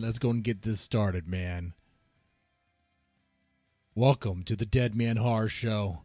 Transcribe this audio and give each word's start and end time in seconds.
let's 0.00 0.18
go 0.18 0.30
and 0.30 0.42
get 0.42 0.62
this 0.62 0.80
started, 0.80 1.28
man. 1.28 1.74
Welcome 3.94 4.44
to 4.44 4.56
the 4.56 4.64
Dead 4.64 4.94
Man 4.94 5.16
Horror 5.16 5.48
Show. 5.48 6.04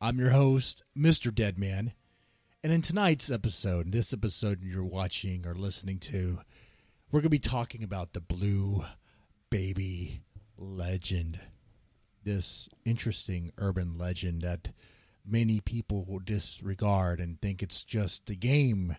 I'm 0.00 0.18
your 0.18 0.30
host, 0.30 0.82
Mr. 0.96 1.34
Dead 1.34 1.58
Man. 1.58 1.92
And 2.62 2.72
in 2.72 2.82
tonight's 2.82 3.30
episode, 3.30 3.92
this 3.92 4.12
episode 4.12 4.62
you're 4.62 4.84
watching 4.84 5.46
or 5.46 5.54
listening 5.54 5.98
to, 6.00 6.40
we're 7.10 7.20
going 7.20 7.24
to 7.24 7.30
be 7.30 7.38
talking 7.38 7.82
about 7.82 8.12
the 8.12 8.20
Blue 8.20 8.84
Baby 9.48 10.20
legend. 10.58 11.40
This 12.24 12.68
interesting 12.84 13.52
urban 13.56 13.96
legend 13.96 14.42
that 14.42 14.70
many 15.24 15.60
people 15.60 16.04
will 16.04 16.18
disregard 16.18 17.20
and 17.20 17.40
think 17.40 17.62
it's 17.62 17.84
just 17.84 18.28
a 18.28 18.34
game, 18.34 18.96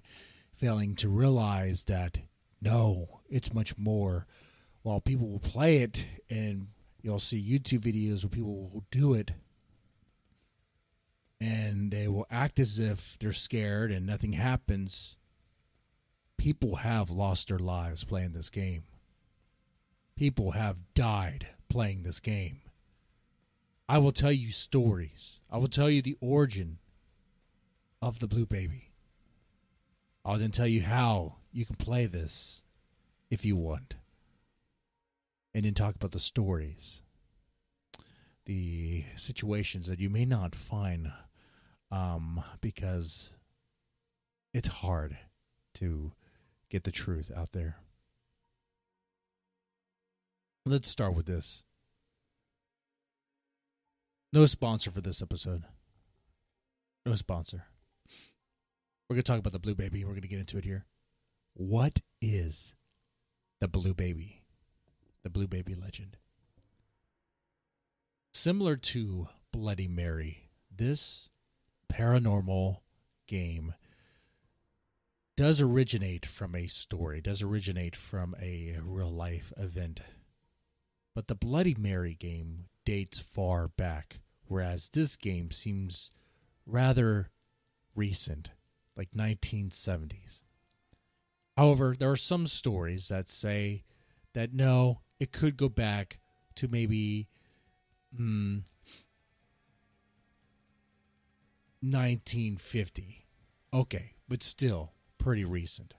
failing 0.52 0.96
to 0.96 1.10
realize 1.10 1.84
that 1.84 2.20
no, 2.60 3.15
it's 3.30 3.54
much 3.54 3.78
more. 3.78 4.26
While 4.84 5.02
people 5.02 5.28
will 5.28 5.40
play 5.40 5.78
it 5.78 6.06
and 6.30 6.68
you'll 7.02 7.20
see 7.20 7.42
YouTube 7.42 7.82
videos 7.82 8.24
where 8.24 8.30
people 8.30 8.70
will 8.70 8.84
do 8.92 9.14
it 9.14 9.32
and 11.42 11.92
they 11.92 12.08
will 12.08 12.28
act 12.30 12.60
as 12.60 12.80
if 12.80 13.18
they're 13.20 13.32
scared 13.32 13.92
and 13.92 14.06
nothing 14.06 14.34
happens. 14.34 15.18
People 16.38 16.78
have 16.78 17.10
lost 17.10 17.48
their 17.48 17.60
lives 17.60 18.04
playing 18.04 18.34
this 18.34 18.50
game. 18.50 18.84
People 20.16 20.52
have 20.52 20.94
died 20.94 21.48
playing 21.70 22.04
this 22.04 22.20
game. 22.20 22.62
I 23.88 23.98
will 23.98 24.12
tell 24.12 24.32
you 24.32 24.52
stories. 24.52 25.42
I 25.52 25.58
will 25.58 25.68
tell 25.68 25.90
you 25.90 26.02
the 26.02 26.18
origin 26.22 26.80
of 28.02 28.20
the 28.20 28.28
Blue 28.28 28.46
Baby. 28.46 28.92
I'll 30.24 30.38
then 30.38 30.52
tell 30.52 30.68
you 30.68 30.82
how 30.82 31.36
you 31.52 31.66
can 31.66 31.76
play 31.76 32.06
this 32.06 32.64
if 33.30 33.46
you 33.46 33.56
want. 33.56 33.96
And 35.54 35.66
then 35.66 35.74
talk 35.74 35.96
about 35.96 36.12
the 36.12 36.20
stories, 36.20 37.02
the 38.46 39.06
situations 39.16 39.88
that 39.88 40.00
you 40.00 40.10
may 40.10 40.26
not 40.26 40.54
find 40.54 41.12
um, 41.92 42.44
because 42.60 43.32
it's 44.54 44.68
hard 44.68 45.18
to 45.76 46.12
get 46.70 46.84
the 46.84 46.92
truth 46.92 47.32
out 47.36 47.52
there. 47.52 47.78
Let's 50.66 50.90
start 50.90 51.16
with 51.16 51.26
this. 51.26 51.64
No 54.34 54.46
sponsor 54.46 54.92
for 54.92 55.02
this 55.02 55.22
episode. 55.22 55.64
No 57.06 57.16
sponsor. 57.16 57.66
We're 59.08 59.16
going 59.16 59.24
to 59.24 59.32
talk 59.32 59.40
about 59.40 59.54
the 59.54 59.60
Blue 59.60 59.76
Baby. 59.76 60.04
We're 60.04 60.12
going 60.12 60.24
to 60.24 60.28
get 60.28 60.40
into 60.40 60.58
it 60.58 60.66
here. 60.66 60.86
What 61.54 62.02
is 62.22 62.76
the 63.60 63.68
Blue 63.68 63.94
Baby? 63.94 64.42
The 65.24 65.30
Blue 65.30 65.48
Baby 65.48 65.76
legend. 65.76 66.18
Similar 68.34 68.76
to 68.76 69.30
Bloody 69.52 69.88
Mary, 69.88 70.50
this 70.70 71.30
paranormal 71.92 72.78
game 73.28 73.74
does 75.38 75.62
originate 75.62 76.26
from 76.26 76.56
a 76.56 76.68
story, 76.68 77.22
does 77.22 77.42
originate 77.42 77.96
from 77.96 78.36
a 78.42 78.78
real 78.84 79.12
life 79.12 79.52
event. 79.58 80.02
But 81.14 81.28
the 81.28 81.36
Bloody 81.36 81.76
Mary 81.78 82.14
game 82.14 82.66
dates 82.86 83.20
far 83.20 83.68
back, 83.68 84.20
whereas 84.48 84.90
this 84.90 85.16
game 85.16 85.52
seems 85.52 86.12
rather 86.66 87.32
recent, 87.96 88.52
like 88.96 89.12
1970s. 89.12 90.42
However, 91.58 91.96
there 91.98 92.12
are 92.12 92.18
some 92.18 92.48
stories 92.48 93.08
that 93.08 93.30
say 93.30 93.84
that 94.34 94.54
no, 94.54 95.02
it 95.20 95.32
could 95.32 95.56
go 95.56 95.70
back 95.70 96.20
to 96.56 96.68
maybe 96.68 97.28
mm, 98.14 98.64
1950. 101.82 103.26
Okay, 103.74 104.14
but 104.28 104.44
still 104.44 104.94
pretty 105.18 105.46
recent. 105.46 105.94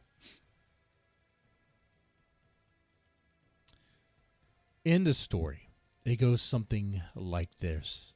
In 4.84 5.04
the 5.04 5.14
story, 5.14 5.70
it 6.04 6.16
goes 6.16 6.40
something 6.40 7.02
like 7.14 7.58
this. 7.58 8.12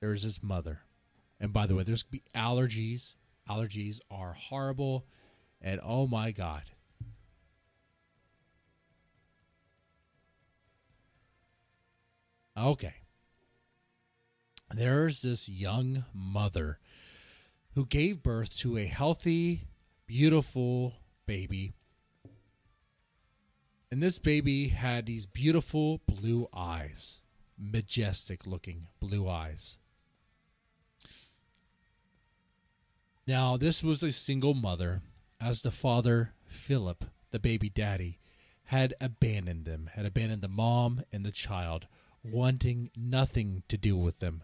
There's 0.00 0.22
this 0.22 0.42
mother. 0.42 0.82
And 1.40 1.52
by 1.52 1.66
the 1.66 1.74
way, 1.74 1.82
there's 1.82 2.04
allergies. 2.34 3.16
Allergies 3.48 4.00
are 4.10 4.34
horrible. 4.34 5.06
And 5.60 5.80
oh 5.82 6.06
my 6.06 6.30
God. 6.30 6.62
Okay 12.56 12.94
there's 14.74 15.22
this 15.22 15.48
young 15.48 16.04
mother 16.14 16.78
who 17.74 17.86
gave 17.86 18.22
birth 18.22 18.56
to 18.58 18.76
a 18.76 18.86
healthy, 18.86 19.62
beautiful 20.06 20.94
baby. 21.26 21.72
And 23.90 24.02
this 24.02 24.18
baby 24.18 24.68
had 24.68 25.06
these 25.06 25.26
beautiful 25.26 26.00
blue 26.06 26.48
eyes, 26.52 27.22
majestic 27.58 28.46
looking 28.46 28.88
blue 29.00 29.28
eyes. 29.28 29.78
Now, 33.26 33.56
this 33.56 33.82
was 33.82 34.02
a 34.02 34.12
single 34.12 34.54
mother, 34.54 35.02
as 35.40 35.62
the 35.62 35.70
father, 35.70 36.32
Philip, 36.46 37.04
the 37.30 37.38
baby 37.38 37.68
daddy, 37.68 38.18
had 38.64 38.94
abandoned 39.00 39.64
them, 39.64 39.90
had 39.94 40.04
abandoned 40.04 40.42
the 40.42 40.48
mom 40.48 41.02
and 41.12 41.24
the 41.24 41.32
child, 41.32 41.86
wanting 42.22 42.90
nothing 42.96 43.62
to 43.68 43.78
do 43.78 43.96
with 43.96 44.18
them. 44.18 44.42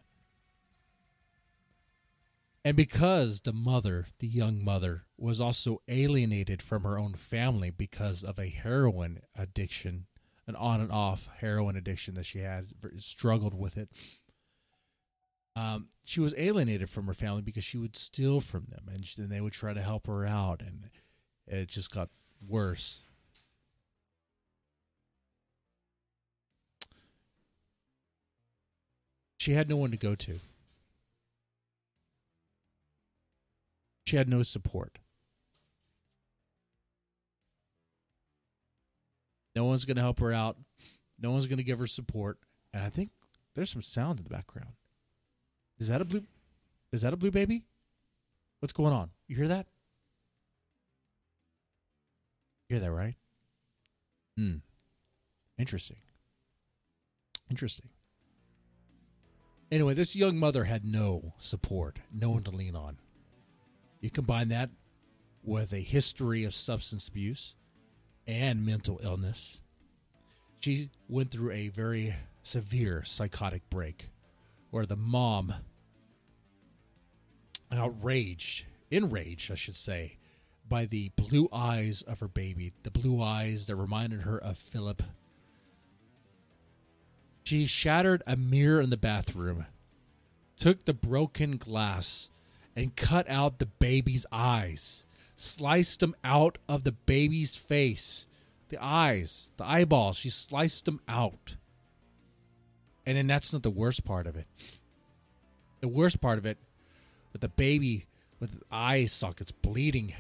And 2.65 2.77
because 2.77 3.43
the 3.43 3.53
mother, 3.53 4.06
the 4.21 4.27
young 4.27 4.65
mother, 4.65 5.05
was 5.19 5.41
also 5.41 5.82
alienated 5.87 6.62
from 6.62 6.84
her 6.84 6.99
own 6.99 7.15
family 7.15 7.69
because 7.69 8.25
of 8.25 8.38
a 8.38 8.49
heroin 8.49 9.21
addiction, 9.37 10.06
an 10.47 10.56
on 10.56 10.81
and 10.81 10.91
off 10.91 11.28
heroin 11.41 11.76
addiction 11.76 12.15
that 12.15 12.25
she 12.25 12.38
had, 12.38 12.69
struggled 12.97 13.53
with 13.53 13.76
it. 13.76 13.91
Um, 15.57 15.89
she 16.05 16.21
was 16.21 16.35
alienated 16.37 16.91
from 16.91 17.07
her 17.07 17.15
family 17.15 17.43
because 17.43 17.65
she 17.65 17.79
would 17.79 17.97
steal 17.97 18.41
from 18.41 18.67
them, 18.71 18.89
and 18.93 19.05
then 19.17 19.29
they 19.29 19.41
would 19.41 19.53
try 19.53 19.73
to 19.73 19.83
help 19.83 20.07
her 20.07 20.27
out, 20.27 20.61
and 20.61 20.91
it 21.47 21.69
just 21.69 21.91
got 21.91 22.11
worse. 22.47 23.01
She 29.39 29.53
had 29.53 29.69
no 29.69 29.77
one 29.77 29.91
to 29.91 29.97
go 29.97 30.15
to. 30.15 30.41
She 34.07 34.17
had 34.17 34.29
no 34.29 34.43
support. 34.43 34.99
No 39.55 39.65
one's 39.65 39.85
going 39.85 39.97
to 39.97 40.03
help 40.03 40.19
her 40.21 40.33
out. 40.33 40.57
No 41.19 41.31
one's 41.31 41.47
going 41.47 41.59
to 41.59 41.65
give 41.65 41.79
her 41.79 41.87
support. 41.87 42.39
And 42.73 42.83
I 42.83 42.89
think 42.89 43.11
there's 43.55 43.71
some 43.71 43.83
sound 43.83 44.19
in 44.19 44.25
the 44.25 44.31
background. 44.31 44.73
Is 45.84 45.89
that 45.89 46.00
a 46.00 46.05
blue? 46.06 46.22
Is 46.93 47.03
that 47.03 47.12
a 47.12 47.17
blue 47.19 47.31
baby? 47.31 47.67
What's 48.61 48.72
going 48.72 48.95
on? 48.95 49.11
You 49.28 49.37
hear 49.37 49.49
that? 49.49 49.67
You 52.67 52.77
hear 52.77 52.81
that, 52.87 52.91
right? 52.91 53.17
Hmm. 54.39 54.55
Interesting. 55.59 55.99
Interesting. 57.50 57.91
Anyway, 59.71 59.93
this 59.93 60.17
young 60.17 60.39
mother 60.39 60.65
had 60.65 60.87
no 60.87 61.34
support, 61.37 61.99
no 62.11 62.31
one 62.31 62.44
to 62.44 62.50
lean 62.50 62.75
on. 62.75 62.97
You 64.00 64.09
combine 64.09 64.49
that 64.49 64.71
with 65.43 65.75
a 65.75 65.81
history 65.81 66.44
of 66.44 66.55
substance 66.55 67.09
abuse 67.09 67.56
and 68.27 68.65
mental 68.65 69.00
illness. 69.03 69.61
She 70.61 70.88
went 71.11 71.31
through 71.31 71.50
a 71.50 71.69
very 71.69 72.17
severe 72.43 73.05
psychotic 73.05 73.69
break 73.69 74.09
where 74.70 74.87
the 74.87 74.97
mom, 74.97 75.53
outraged, 77.75 78.67
enraged, 78.91 79.50
I 79.50 79.55
should 79.55 79.76
say, 79.76 80.19
by 80.69 80.87
the 80.87 81.11
blue 81.17 81.49
eyes 81.53 82.03
of 82.03 82.21
her 82.21 82.29
baby, 82.29 82.73
the 82.82 82.91
blue 82.91 83.23
eyes 83.23 83.67
that 83.67 83.76
reminded 83.76 84.23
her 84.23 84.38
of 84.38 84.59
Philip. 84.59 85.03
She 87.44 87.67
shattered 87.67 88.23
a 88.26 88.37
mirror 88.37 88.81
in 88.81 88.91
the 88.91 88.97
bathroom, 88.97 89.67
took 90.56 90.85
the 90.85 90.94
broken 90.94 91.56
glass 91.56 92.31
and 92.75 92.97
cut 92.97 93.29
out 93.29 93.59
the 93.59 93.67
baby's 93.67 94.25
eyes, 94.32 95.05
sliced 95.37 96.00
them 96.00 96.15
out 96.25 96.59
of 96.69 96.85
the 96.85 96.93
baby's 96.93 97.55
face. 97.55 98.26
The 98.71 98.79
eyes, 98.82 99.50
the 99.59 99.65
eyeballs, 99.65 100.17
she 100.17 100.31
sliced 100.31 100.87
them 100.87 101.00
out. 101.06 101.56
And 103.06 103.19
then 103.19 103.26
that's 103.26 103.53
not 103.53 103.62
the 103.62 103.71
worst 103.71 104.05
part 104.05 104.26
of 104.26 104.37
it. 104.37 104.47
The 105.81 105.88
worst 105.88 106.21
part 106.23 106.38
of 106.38 106.47
it, 106.47 106.56
with 107.35 107.43
the 107.43 107.49
baby 107.49 108.07
with 108.41 108.63
eye 108.71 109.05
sockets 109.05 109.53
bleeding, 109.53 110.15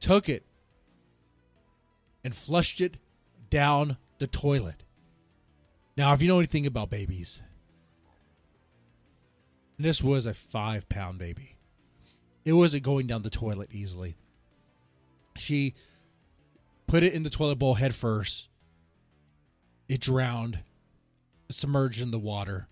took 0.00 0.28
it 0.28 0.44
and 2.24 2.34
flushed 2.34 2.80
it 2.80 2.96
down 3.50 3.98
the 4.18 4.26
toilet. 4.26 4.82
Now, 5.96 6.12
if 6.12 6.22
you 6.22 6.28
know 6.28 6.38
anything 6.38 6.66
about 6.66 6.90
babies, 6.90 7.42
this 9.78 10.02
was 10.02 10.26
a 10.26 10.34
five 10.34 10.88
pound 10.88 11.18
baby. 11.18 11.56
It 12.44 12.54
wasn't 12.54 12.82
going 12.82 13.06
down 13.06 13.22
the 13.22 13.30
toilet 13.30 13.68
easily. 13.72 14.16
She 15.36 15.74
put 16.86 17.02
it 17.02 17.12
in 17.12 17.22
the 17.22 17.30
toilet 17.30 17.58
bowl 17.58 17.74
head 17.74 17.94
first. 17.94 18.48
It 19.88 20.00
drowned, 20.00 20.60
submerged 21.50 22.00
in 22.00 22.10
the 22.10 22.18
water. 22.18 22.68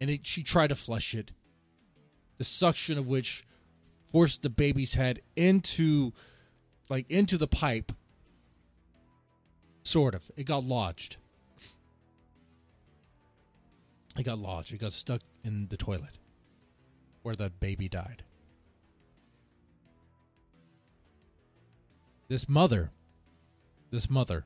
And 0.00 0.10
it, 0.10 0.26
she 0.26 0.42
tried 0.42 0.68
to 0.68 0.74
flush 0.74 1.14
it. 1.14 1.32
The 2.38 2.44
suction 2.44 2.98
of 2.98 3.08
which 3.08 3.44
forced 4.12 4.42
the 4.42 4.50
baby's 4.50 4.94
head 4.94 5.20
into 5.36 6.12
like 6.88 7.10
into 7.10 7.36
the 7.36 7.48
pipe. 7.48 7.92
Sort 9.82 10.14
of. 10.14 10.30
It 10.36 10.44
got 10.44 10.64
lodged. 10.64 11.16
It 14.16 14.24
got 14.24 14.38
lodged. 14.38 14.72
It 14.72 14.78
got 14.78 14.92
stuck 14.92 15.22
in 15.44 15.68
the 15.68 15.76
toilet 15.76 16.18
where 17.22 17.34
the 17.34 17.50
baby 17.50 17.88
died. 17.88 18.22
This 22.28 22.48
mother, 22.48 22.90
this 23.90 24.10
mother, 24.10 24.44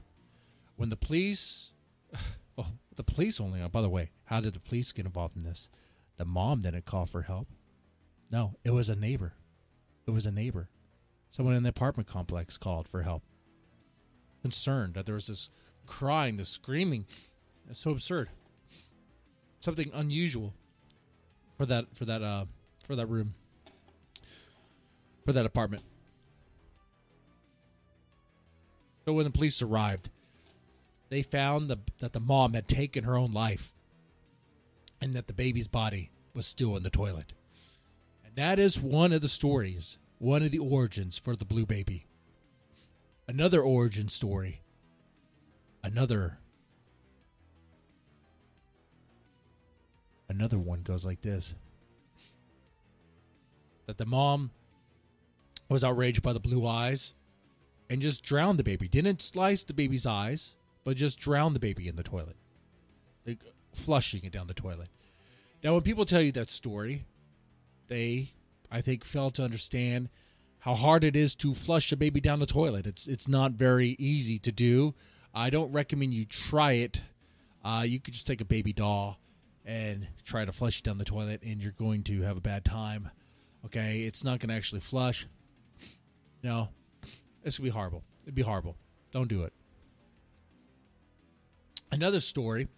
when 0.76 0.88
the 0.88 0.96
police, 0.96 1.72
oh, 2.58 2.66
the 2.94 3.02
police 3.02 3.40
only, 3.40 3.60
by 3.68 3.80
the 3.80 3.88
way, 3.88 4.10
how 4.32 4.40
did 4.40 4.54
the 4.54 4.60
police 4.60 4.92
get 4.92 5.04
involved 5.04 5.36
in 5.36 5.44
this? 5.44 5.68
The 6.16 6.24
mom 6.24 6.62
didn't 6.62 6.86
call 6.86 7.04
for 7.04 7.20
help. 7.20 7.48
No, 8.30 8.54
it 8.64 8.70
was 8.70 8.88
a 8.88 8.96
neighbor. 8.96 9.34
It 10.06 10.10
was 10.10 10.24
a 10.24 10.32
neighbor. 10.32 10.70
Someone 11.28 11.54
in 11.54 11.64
the 11.64 11.68
apartment 11.68 12.08
complex 12.08 12.56
called 12.56 12.88
for 12.88 13.02
help. 13.02 13.22
Concerned 14.40 14.94
that 14.94 15.04
there 15.04 15.16
was 15.16 15.26
this 15.26 15.50
crying, 15.84 16.38
this 16.38 16.48
screaming. 16.48 17.04
It's 17.68 17.80
so 17.80 17.90
absurd. 17.90 18.30
Something 19.60 19.90
unusual 19.92 20.54
for 21.58 21.66
that 21.66 21.94
for 21.94 22.06
that 22.06 22.22
uh 22.22 22.46
for 22.86 22.96
that 22.96 23.06
room. 23.10 23.34
For 25.26 25.34
that 25.34 25.44
apartment. 25.44 25.82
So 29.04 29.12
when 29.12 29.24
the 29.24 29.30
police 29.30 29.60
arrived, 29.60 30.08
they 31.10 31.20
found 31.20 31.68
the, 31.68 31.76
that 31.98 32.14
the 32.14 32.20
mom 32.20 32.54
had 32.54 32.66
taken 32.66 33.04
her 33.04 33.14
own 33.14 33.32
life 33.32 33.74
and 35.02 35.14
that 35.14 35.26
the 35.26 35.32
baby's 35.32 35.66
body 35.66 36.12
was 36.32 36.46
still 36.46 36.76
in 36.76 36.84
the 36.84 36.90
toilet. 36.90 37.32
And 38.24 38.36
that 38.36 38.60
is 38.60 38.80
one 38.80 39.12
of 39.12 39.20
the 39.20 39.28
stories 39.28 39.98
one 40.18 40.44
of 40.44 40.52
the 40.52 40.58
origins 40.60 41.18
for 41.18 41.34
the 41.34 41.44
blue 41.44 41.66
baby. 41.66 42.06
Another 43.26 43.60
origin 43.60 44.08
story. 44.08 44.62
Another. 45.82 46.38
Another 50.28 50.60
one 50.60 50.82
goes 50.82 51.04
like 51.04 51.20
this 51.22 51.56
that 53.86 53.98
the 53.98 54.06
mom 54.06 54.52
was 55.68 55.82
outraged 55.82 56.22
by 56.22 56.32
the 56.32 56.38
blue 56.38 56.64
eyes 56.64 57.14
and 57.90 58.00
just 58.00 58.22
drowned 58.22 58.60
the 58.60 58.62
baby. 58.62 58.86
Didn't 58.86 59.20
slice 59.20 59.64
the 59.64 59.74
baby's 59.74 60.06
eyes, 60.06 60.54
but 60.84 60.96
just 60.96 61.18
drowned 61.18 61.56
the 61.56 61.60
baby 61.60 61.88
in 61.88 61.96
the 61.96 62.04
toilet, 62.04 62.36
like 63.26 63.40
flushing 63.72 64.24
it 64.24 64.32
down 64.32 64.46
the 64.46 64.54
toilet. 64.54 64.88
Now, 65.62 65.74
when 65.74 65.82
people 65.82 66.04
tell 66.04 66.22
you 66.22 66.32
that 66.32 66.50
story, 66.50 67.04
they 67.88 68.32
I 68.72 68.80
think, 68.80 69.04
fail 69.04 69.30
to 69.32 69.44
understand 69.44 70.08
how 70.60 70.74
hard 70.74 71.04
it 71.04 71.14
is 71.14 71.34
to 71.36 71.52
flush 71.52 71.92
a 71.92 71.96
baby 71.96 72.20
down 72.20 72.40
the 72.40 72.46
toilet. 72.46 72.86
It's 72.86 73.06
it's 73.06 73.28
not 73.28 73.52
very 73.52 73.90
easy 73.98 74.38
to 74.38 74.50
do. 74.50 74.94
I 75.34 75.50
don't 75.50 75.70
recommend 75.72 76.14
you 76.14 76.24
try 76.24 76.72
it. 76.72 77.02
Uh, 77.62 77.84
you 77.86 78.00
could 78.00 78.14
just 78.14 78.26
take 78.26 78.40
a 78.40 78.46
baby 78.46 78.72
doll 78.72 79.18
and 79.64 80.08
try 80.24 80.44
to 80.44 80.52
flush 80.52 80.78
it 80.78 80.84
down 80.84 80.98
the 80.98 81.04
toilet, 81.04 81.42
and 81.42 81.62
you're 81.62 81.72
going 81.72 82.02
to 82.04 82.22
have 82.22 82.36
a 82.36 82.40
bad 82.40 82.64
time. 82.64 83.10
Okay, 83.66 84.00
it's 84.00 84.24
not 84.24 84.40
going 84.40 84.48
to 84.48 84.54
actually 84.54 84.80
flush. 84.80 85.26
No, 86.42 86.70
this 87.44 87.60
would 87.60 87.64
be 87.64 87.70
horrible. 87.70 88.02
It'd 88.22 88.34
be 88.34 88.42
horrible. 88.42 88.76
Don't 89.12 89.28
do 89.28 89.42
it. 89.42 89.52
Another 91.92 92.20
story 92.20 92.68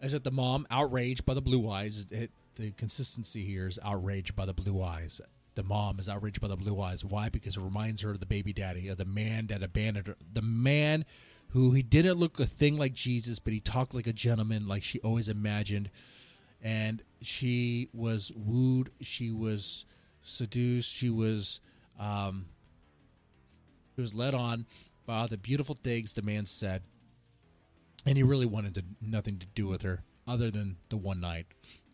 is 0.00 0.12
that 0.12 0.24
the 0.24 0.30
mom, 0.30 0.66
outraged 0.70 1.24
by 1.24 1.34
the 1.34 1.42
blue 1.42 1.68
eyes, 1.68 2.06
it, 2.10 2.30
the 2.56 2.72
consistency 2.72 3.44
here 3.44 3.66
is 3.66 3.78
outraged 3.84 4.34
by 4.34 4.46
the 4.46 4.54
blue 4.54 4.82
eyes. 4.82 5.20
The 5.54 5.62
mom 5.62 5.98
is 5.98 6.08
outraged 6.08 6.40
by 6.40 6.48
the 6.48 6.56
blue 6.56 6.80
eyes. 6.80 7.04
Why? 7.04 7.28
Because 7.28 7.56
it 7.56 7.62
reminds 7.62 8.02
her 8.02 8.10
of 8.10 8.20
the 8.20 8.26
baby 8.26 8.52
daddy, 8.52 8.88
of 8.88 8.98
the 8.98 9.04
man 9.04 9.48
that 9.48 9.62
abandoned 9.62 10.06
her. 10.06 10.16
The 10.32 10.42
man 10.42 11.04
who 11.48 11.72
he 11.72 11.82
didn't 11.82 12.18
look 12.18 12.38
a 12.38 12.46
thing 12.46 12.76
like 12.76 12.94
Jesus, 12.94 13.38
but 13.38 13.52
he 13.52 13.60
talked 13.60 13.94
like 13.94 14.06
a 14.06 14.12
gentleman, 14.12 14.68
like 14.68 14.82
she 14.82 15.00
always 15.00 15.28
imagined. 15.28 15.90
And 16.62 17.02
she 17.20 17.88
was 17.92 18.32
wooed. 18.34 18.90
She 19.00 19.30
was 19.30 19.84
seduced. 20.20 20.90
She 20.90 21.10
was, 21.10 21.60
um, 21.98 22.46
she 23.96 24.02
was 24.02 24.14
led 24.14 24.34
on 24.34 24.66
by 25.06 25.26
the 25.26 25.36
beautiful 25.36 25.74
things 25.74 26.12
the 26.12 26.22
man 26.22 26.46
said, 26.46 26.82
and 28.06 28.16
he 28.16 28.22
really 28.22 28.46
wanted 28.46 28.74
to, 28.74 28.84
nothing 29.00 29.38
to 29.38 29.46
do 29.46 29.66
with 29.66 29.82
her 29.82 30.02
other 30.26 30.50
than 30.50 30.76
the 30.88 30.96
one 30.96 31.20
night 31.20 31.46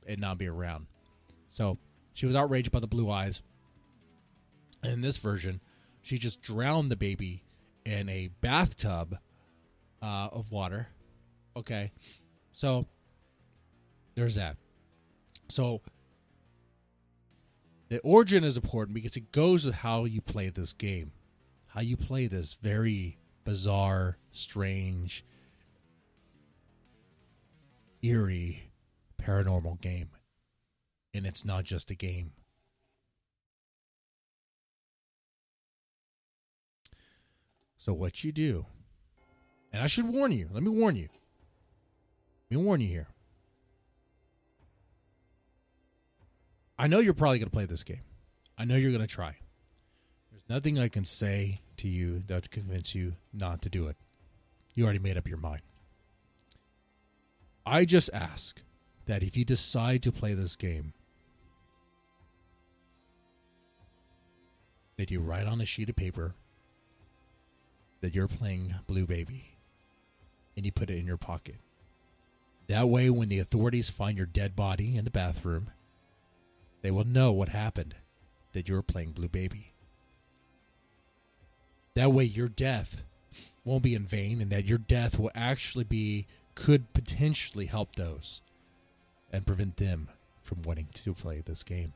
and 0.06 0.20
not 0.20 0.38
be 0.38 0.47
around. 0.47 0.87
So 1.49 1.79
she 2.14 2.26
was 2.26 2.37
outraged 2.37 2.70
by 2.70 2.81
the 2.81 2.87
blue 2.87 3.11
eyes. 3.11 3.43
And 4.82 4.93
in 4.93 5.00
this 5.00 5.17
version, 5.17 5.61
she 6.03 6.19
just 6.19 6.43
drowned 6.43 6.91
the 6.91 6.97
baby 6.97 7.44
in 7.85 8.08
a 8.08 8.29
bathtub 8.41 9.19
uh, 10.03 10.29
of 10.32 10.53
water. 10.53 10.88
Okay. 11.56 11.93
So 12.52 12.87
there's 14.14 14.37
that. 14.37 14.56
So 15.49 15.81
the 17.88 18.00
origin 18.00 18.44
is 18.44 18.56
important 18.56 18.94
because 18.94 19.17
it 19.17 19.32
goes 19.32 19.64
with 19.64 19.76
how 19.76 20.05
you 20.05 20.20
play 20.20 20.49
this 20.49 20.73
game, 20.73 21.12
how 21.69 21.81
you 21.81 21.97
play 21.97 22.26
this 22.26 22.55
very 22.55 23.19
bizarre, 23.44 24.19
strange, 24.32 25.25
eerie 28.06 28.70
paranormal 29.20 29.81
game. 29.81 30.11
And 31.14 31.26
it's 31.26 31.44
not 31.44 31.64
just 31.64 31.91
a 31.91 31.94
game. 31.94 32.32
So, 37.76 37.93
what 37.93 38.25
you 38.25 38.32
do, 38.32 38.67
and 39.73 39.83
I 39.83 39.87
should 39.87 40.09
warn 40.09 40.33
you, 40.33 40.49
let 40.50 40.62
me 40.62 40.71
warn 40.71 40.97
you. 40.97 41.09
Let 42.50 42.59
me 42.59 42.64
warn 42.64 42.81
you 42.81 42.88
here. 42.88 43.09
I 46.78 46.87
know 46.87 46.99
you're 46.99 47.14
probably 47.14 47.38
going 47.38 47.49
to 47.49 47.54
play 47.54 47.64
this 47.64 47.85
game. 47.85 48.02
I 48.59 48.64
know 48.64 48.76
you're 48.76 48.90
going 48.90 49.00
to 49.00 49.07
try. 49.07 49.37
There's 50.31 50.49
nothing 50.49 50.78
I 50.78 50.88
can 50.88 51.04
say 51.04 51.61
to 51.78 51.88
you 51.88 52.23
that 52.26 52.35
would 52.35 52.50
convince 52.50 52.95
you 52.95 53.14
not 53.33 53.62
to 53.62 53.71
do 53.71 53.87
it. 53.88 53.97
You 54.75 54.85
already 54.85 54.99
made 54.99 55.16
up 55.16 55.28
your 55.28 55.38
mind. 55.38 55.62
I 57.66 57.85
just 57.85 58.11
ask 58.14 58.62
that 59.06 59.25
if 59.25 59.37
you 59.37 59.44
decide 59.44 60.02
to 60.04 60.12
play 60.12 60.35
this 60.35 60.54
game, 60.54 60.92
that 64.96 65.11
you 65.11 65.20
write 65.20 65.46
on 65.46 65.61
a 65.61 65.66
sheet 65.66 65.90
of 65.90 65.96
paper 65.96 66.35
that 68.00 68.14
you're 68.14 68.28
playing 68.28 68.75
Blue 68.87 69.04
Baby 69.04 69.56
and 70.56 70.64
you 70.64 70.73
put 70.73 70.90
it 70.90 70.99
in 70.99 71.06
your 71.06 71.16
pocket. 71.16 71.56
That 72.68 72.88
way, 72.88 73.11
when 73.11 73.28
the 73.28 73.38
authorities 73.38 73.90
find 73.90 74.16
your 74.16 74.26
dead 74.26 74.56
body 74.56 74.96
in 74.96 75.04
the 75.04 75.11
bathroom, 75.11 75.70
they 76.82 76.90
will 76.90 77.04
know 77.04 77.32
what 77.32 77.50
happened 77.50 77.94
that 78.52 78.68
you're 78.68 78.82
playing 78.82 79.12
Blue 79.12 79.28
Baby. 79.28 79.73
That 81.94 82.12
way, 82.12 82.25
your 82.25 82.49
death 82.49 83.02
won't 83.64 83.82
be 83.82 83.94
in 83.94 84.04
vain, 84.04 84.40
and 84.40 84.50
that 84.50 84.64
your 84.66 84.78
death 84.78 85.18
will 85.18 85.30
actually 85.35 85.85
be, 85.85 86.26
could 86.57 86.93
potentially 86.95 87.67
help 87.67 87.95
those 87.95 88.41
and 89.33 89.47
prevent 89.47 89.77
them 89.77 90.09
from 90.43 90.63
wanting 90.63 90.89
to 90.95 91.15
play 91.15 91.41
this 91.45 91.63
game. 91.63 91.93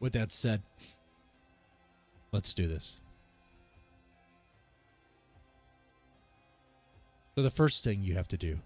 With 0.00 0.12
that 0.14 0.32
said, 0.32 0.62
let's 2.32 2.52
do 2.52 2.66
this. 2.66 3.00
So, 7.34 7.42
the 7.42 7.50
first 7.50 7.84
thing 7.84 8.02
you 8.02 8.14
have 8.14 8.28
to 8.28 8.36
do 8.36 8.58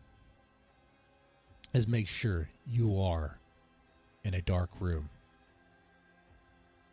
is 1.72 1.86
make 1.86 2.08
sure 2.08 2.48
you 2.66 2.98
are 3.00 3.38
in 4.24 4.32
a 4.32 4.40
dark 4.40 4.70
room. 4.80 5.10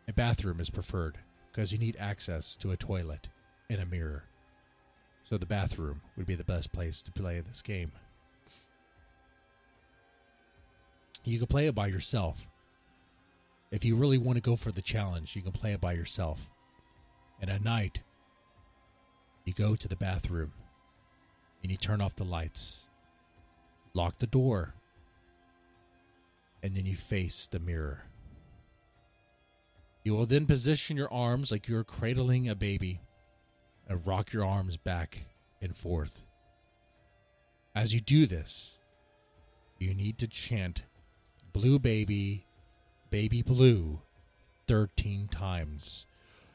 A 0.06 0.12
bathroom 0.12 0.60
is 0.60 0.70
preferred 0.70 1.18
because 1.52 1.72
you 1.72 1.78
need 1.78 1.96
access 1.98 2.56
to 2.56 2.70
a 2.70 2.76
toilet 2.76 3.28
and 3.68 3.80
a 3.80 3.86
mirror. 3.86 4.24
So 5.24 5.36
the 5.36 5.46
bathroom 5.46 6.00
would 6.16 6.26
be 6.26 6.34
the 6.34 6.44
best 6.44 6.72
place 6.72 7.02
to 7.02 7.12
play 7.12 7.40
this 7.40 7.62
game. 7.62 7.92
You 11.24 11.38
can 11.38 11.46
play 11.46 11.66
it 11.66 11.74
by 11.74 11.86
yourself, 11.86 12.48
If 13.70 13.84
you 13.86 13.96
really 13.96 14.18
want 14.18 14.36
to 14.36 14.42
go 14.42 14.54
for 14.54 14.70
the 14.70 14.82
challenge, 14.82 15.34
you 15.34 15.40
can 15.42 15.52
play 15.52 15.72
it 15.72 15.80
by 15.80 15.92
yourself. 15.92 16.50
And 17.40 17.48
at 17.48 17.64
night, 17.64 18.02
you 19.44 19.54
go 19.54 19.74
to 19.74 19.88
the 19.88 19.96
bathroom 19.96 20.52
and 21.62 21.70
you 21.70 21.78
turn 21.78 22.00
off 22.02 22.14
the 22.14 22.24
lights, 22.24 22.86
lock 23.94 24.18
the 24.18 24.26
door, 24.26 24.74
and 26.62 26.76
then 26.76 26.84
you 26.84 26.96
face 26.96 27.46
the 27.46 27.58
mirror. 27.58 28.04
You 30.04 30.14
will 30.14 30.26
then 30.26 30.46
position 30.46 30.96
your 30.96 31.12
arms 31.12 31.52
like 31.52 31.68
you're 31.68 31.84
cradling 31.84 32.48
a 32.48 32.54
baby 32.54 33.00
and 33.88 34.06
rock 34.06 34.32
your 34.32 34.44
arms 34.44 34.76
back 34.76 35.26
and 35.60 35.76
forth. 35.76 36.24
As 37.74 37.94
you 37.94 38.00
do 38.00 38.26
this, 38.26 38.78
you 39.78 39.94
need 39.94 40.18
to 40.18 40.26
chant 40.26 40.84
Blue 41.52 41.78
Baby, 41.78 42.46
Baby 43.10 43.42
Blue 43.42 44.00
13 44.66 45.28
times. 45.28 46.06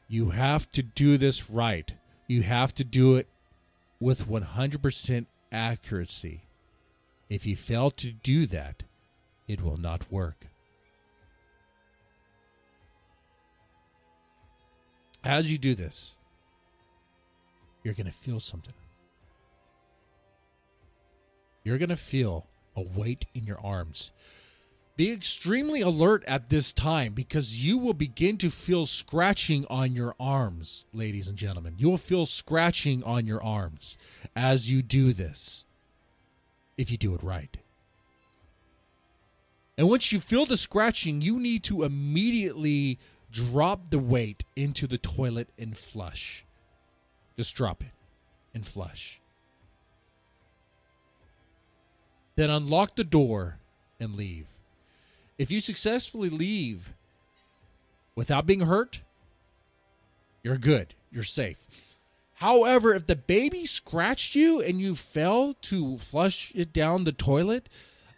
You 0.08 0.32
have 0.32 0.72
to 0.74 0.84
do 0.84 1.18
this 1.18 1.50
right. 1.50 1.94
You 2.28 2.42
have 2.44 2.74
to 2.76 2.84
do 2.84 3.16
it 3.16 3.28
with 4.00 4.28
100% 4.28 5.26
accuracy. 5.52 6.42
If 7.30 7.46
you 7.46 7.56
fail 7.56 7.90
to 7.92 8.12
do 8.12 8.46
that, 8.48 8.84
it 9.48 9.62
will 9.62 9.78
not 9.78 10.12
work. 10.12 10.48
As 15.28 15.52
you 15.52 15.58
do 15.58 15.76
this, 15.76 16.16
you're 17.84 17.94
going 17.94 18.08
to 18.08 18.14
feel 18.14 18.40
something. 18.40 18.74
You're 21.66 21.78
going 21.78 21.90
to 21.90 21.98
feel 21.98 22.48
a 22.78 22.82
weight 22.82 23.26
in 23.34 23.46
your 23.46 23.60
arms. 23.60 24.14
Be 24.96 25.12
extremely 25.12 25.82
alert 25.82 26.24
at 26.28 26.48
this 26.48 26.72
time 26.72 27.12
because 27.12 27.62
you 27.62 27.78
will 27.78 27.94
begin 27.94 28.38
to 28.38 28.50
feel 28.50 28.86
scratching 28.86 29.66
on 29.70 29.94
your 29.94 30.16
arms, 30.18 30.86
ladies 30.94 31.28
and 31.28 31.38
gentlemen. 31.38 31.76
You 31.78 31.90
will 31.90 31.98
feel 31.98 32.26
scratching 32.26 33.04
on 33.04 33.28
your 33.28 33.44
arms 33.44 33.98
as 34.34 34.72
you 34.72 34.82
do 34.82 35.12
this, 35.12 35.66
if 36.78 36.90
you 36.90 36.96
do 36.96 37.14
it 37.14 37.22
right. 37.22 37.58
And 39.78 39.90
once 39.90 40.14
you 40.14 40.22
feel 40.22 40.46
the 40.46 40.56
scratching, 40.56 41.20
you 41.20 41.38
need 41.38 41.66
to 41.66 41.84
immediately 41.84 42.98
drop 43.38 43.92
the 43.92 44.00
weight 44.00 44.44
into 44.56 44.88
the 44.88 44.98
toilet 44.98 45.48
and 45.60 45.78
flush. 45.78 46.44
Just 47.38 47.54
drop 47.54 47.84
it 47.84 47.92
and 48.56 48.66
flush. 48.66 49.22
Then 52.36 52.50
unlock 52.50 52.96
the 52.96 53.04
door 53.04 53.60
and 54.00 54.16
leave. 54.16 54.48
If 55.38 55.52
you 55.52 55.60
successfully 55.60 56.32
leave 56.32 56.94
without 58.16 58.48
being 58.48 58.62
hurt, 58.62 59.02
you're 60.42 60.58
good. 60.58 60.96
You're 61.12 61.22
safe. 61.22 62.00
However, 62.36 62.96
if 62.96 63.06
the 63.06 63.16
baby 63.16 63.66
scratched 63.66 64.34
you 64.34 64.62
and 64.62 64.82
you 64.82 64.96
fell 64.96 65.54
to 65.62 66.00
flush 66.00 66.52
it 66.56 66.74
down 66.74 67.04
the 67.04 67.12
toilet, 67.12 67.70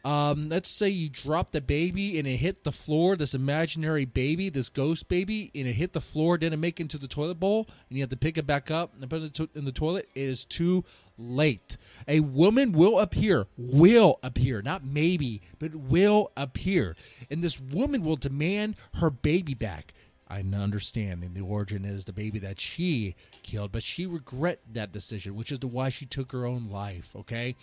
um, 0.05 0.49
let's 0.49 0.69
say 0.69 0.89
you 0.89 1.09
drop 1.09 1.51
the 1.51 1.61
baby 1.61 2.17
and 2.17 2.27
it 2.27 2.37
hit 2.37 2.63
the 2.63 2.71
floor, 2.71 3.15
this 3.15 3.33
imaginary 3.33 4.05
baby, 4.05 4.49
this 4.49 4.69
ghost 4.69 5.09
baby, 5.09 5.51
and 5.53 5.67
it 5.67 5.73
hit 5.73 5.93
the 5.93 6.01
floor, 6.01 6.37
didn't 6.37 6.59
make 6.59 6.79
it 6.79 6.83
into 6.83 6.97
the 6.97 7.07
toilet 7.07 7.39
bowl, 7.39 7.67
and 7.89 7.97
you 7.97 8.03
have 8.03 8.09
to 8.09 8.17
pick 8.17 8.37
it 8.37 8.47
back 8.47 8.71
up 8.71 8.93
and 8.99 9.09
put 9.09 9.21
it 9.21 9.49
in 9.55 9.65
the 9.65 9.71
toilet. 9.71 10.07
It 10.15 10.21
is 10.21 10.45
too 10.45 10.85
late. 11.17 11.77
A 12.07 12.21
woman 12.21 12.71
will 12.71 12.99
appear, 12.99 13.47
will 13.57 14.19
appear, 14.23 14.61
not 14.61 14.85
maybe, 14.85 15.41
but 15.59 15.75
will 15.75 16.31
appear, 16.37 16.95
and 17.29 17.43
this 17.43 17.59
woman 17.59 18.03
will 18.03 18.15
demand 18.15 18.75
her 18.95 19.09
baby 19.09 19.53
back. 19.53 19.93
I 20.31 20.41
understand, 20.41 21.23
and 21.23 21.33
the 21.33 21.41
origin 21.41 21.85
is 21.85 22.05
the 22.05 22.13
baby 22.13 22.37
that 22.39 22.59
she 22.59 23.15
killed, 23.41 23.71
but 23.71 23.81
she 23.81 24.05
regret 24.05 24.59
that 24.73 24.91
decision, 24.91 25.35
which 25.35 25.51
is 25.51 25.57
the 25.57 25.67
why 25.67 25.89
she 25.89 26.05
took 26.05 26.31
her 26.31 26.45
own 26.45 26.69
life. 26.69 27.15
Okay, 27.15 27.55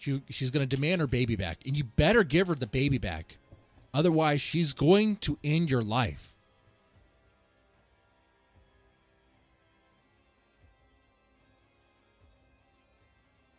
she 0.00 0.22
she's 0.30 0.50
going 0.50 0.66
to 0.66 0.76
demand 0.76 1.02
her 1.02 1.06
baby 1.06 1.36
back, 1.36 1.58
and 1.66 1.76
you 1.76 1.84
better 1.84 2.24
give 2.24 2.48
her 2.48 2.54
the 2.54 2.66
baby 2.66 2.96
back, 2.96 3.36
otherwise 3.92 4.40
she's 4.40 4.72
going 4.72 5.16
to 5.16 5.38
end 5.44 5.70
your 5.70 5.82
life. 5.82 6.34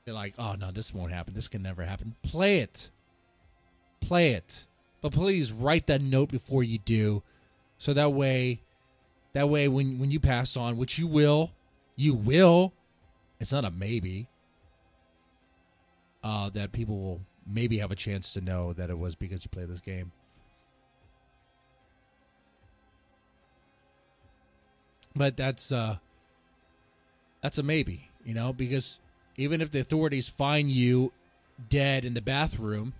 They're 0.03 0.15
like, 0.15 0.33
oh 0.39 0.55
no, 0.55 0.71
this 0.71 0.93
won't 0.93 1.11
happen. 1.11 1.35
This 1.35 1.47
can 1.47 1.61
never 1.61 1.83
happen. 1.83 2.15
Play 2.23 2.57
it, 2.57 2.89
play 4.01 4.31
it, 4.31 4.65
but 5.01 5.11
please 5.11 5.53
write 5.53 5.85
that 5.87 6.01
note 6.01 6.29
before 6.29 6.63
you 6.63 6.79
do, 6.79 7.21
so 7.77 7.93
that 7.93 8.13
way, 8.13 8.63
that 9.33 9.47
way 9.47 9.67
when 9.67 9.99
when 9.99 10.09
you 10.09 10.19
pass 10.19 10.57
on, 10.57 10.77
which 10.77 10.97
you 10.97 11.05
will, 11.05 11.51
you 11.95 12.15
will. 12.15 12.73
It's 13.39 13.51
not 13.53 13.63
a 13.63 13.69
maybe 13.69 14.27
uh, 16.23 16.49
that 16.51 16.71
people 16.71 16.99
will 16.99 17.21
maybe 17.45 17.79
have 17.79 17.91
a 17.91 17.95
chance 17.95 18.33
to 18.33 18.41
know 18.41 18.73
that 18.73 18.89
it 18.89 18.97
was 18.97 19.15
because 19.15 19.43
you 19.43 19.49
play 19.49 19.65
this 19.65 19.81
game. 19.81 20.11
But 25.15 25.35
that's 25.35 25.71
uh, 25.71 25.97
that's 27.41 27.57
a 27.57 27.63
maybe, 27.63 28.09
you 28.23 28.33
know, 28.33 28.53
because 28.53 28.99
even 29.35 29.61
if 29.61 29.71
the 29.71 29.79
authorities 29.79 30.29
find 30.29 30.69
you 30.69 31.11
dead 31.69 32.05
in 32.05 32.13
the 32.13 32.21
bathroom 32.21 32.93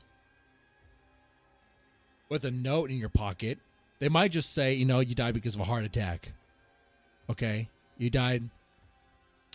with 2.28 2.44
a 2.44 2.52
note 2.52 2.90
in 2.90 2.98
your 2.98 3.10
pocket, 3.10 3.60
they 4.00 4.10
might 4.10 4.32
just 4.32 4.54
say, 4.54 4.74
you 4.74 4.86
know, 4.86 5.00
you 5.00 5.16
died 5.16 5.34
because 5.34 5.56
of 5.56 5.62
a 5.62 5.66
heart 5.66 5.84
attack. 5.86 6.34
Okay, 7.30 7.70
you 7.98 8.10
died 8.10 8.50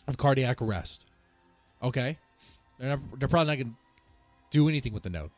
of 0.06 0.16
cardiac 0.16 0.62
arrest. 0.62 1.04
Okay, 1.82 2.18
they're, 2.78 2.90
never, 2.90 3.02
they're 3.18 3.28
probably 3.28 3.56
not 3.56 3.62
going 3.62 3.74
to 3.74 3.76
do 4.50 4.68
anything 4.68 4.92
with 4.92 5.02
the 5.02 5.10
note, 5.10 5.30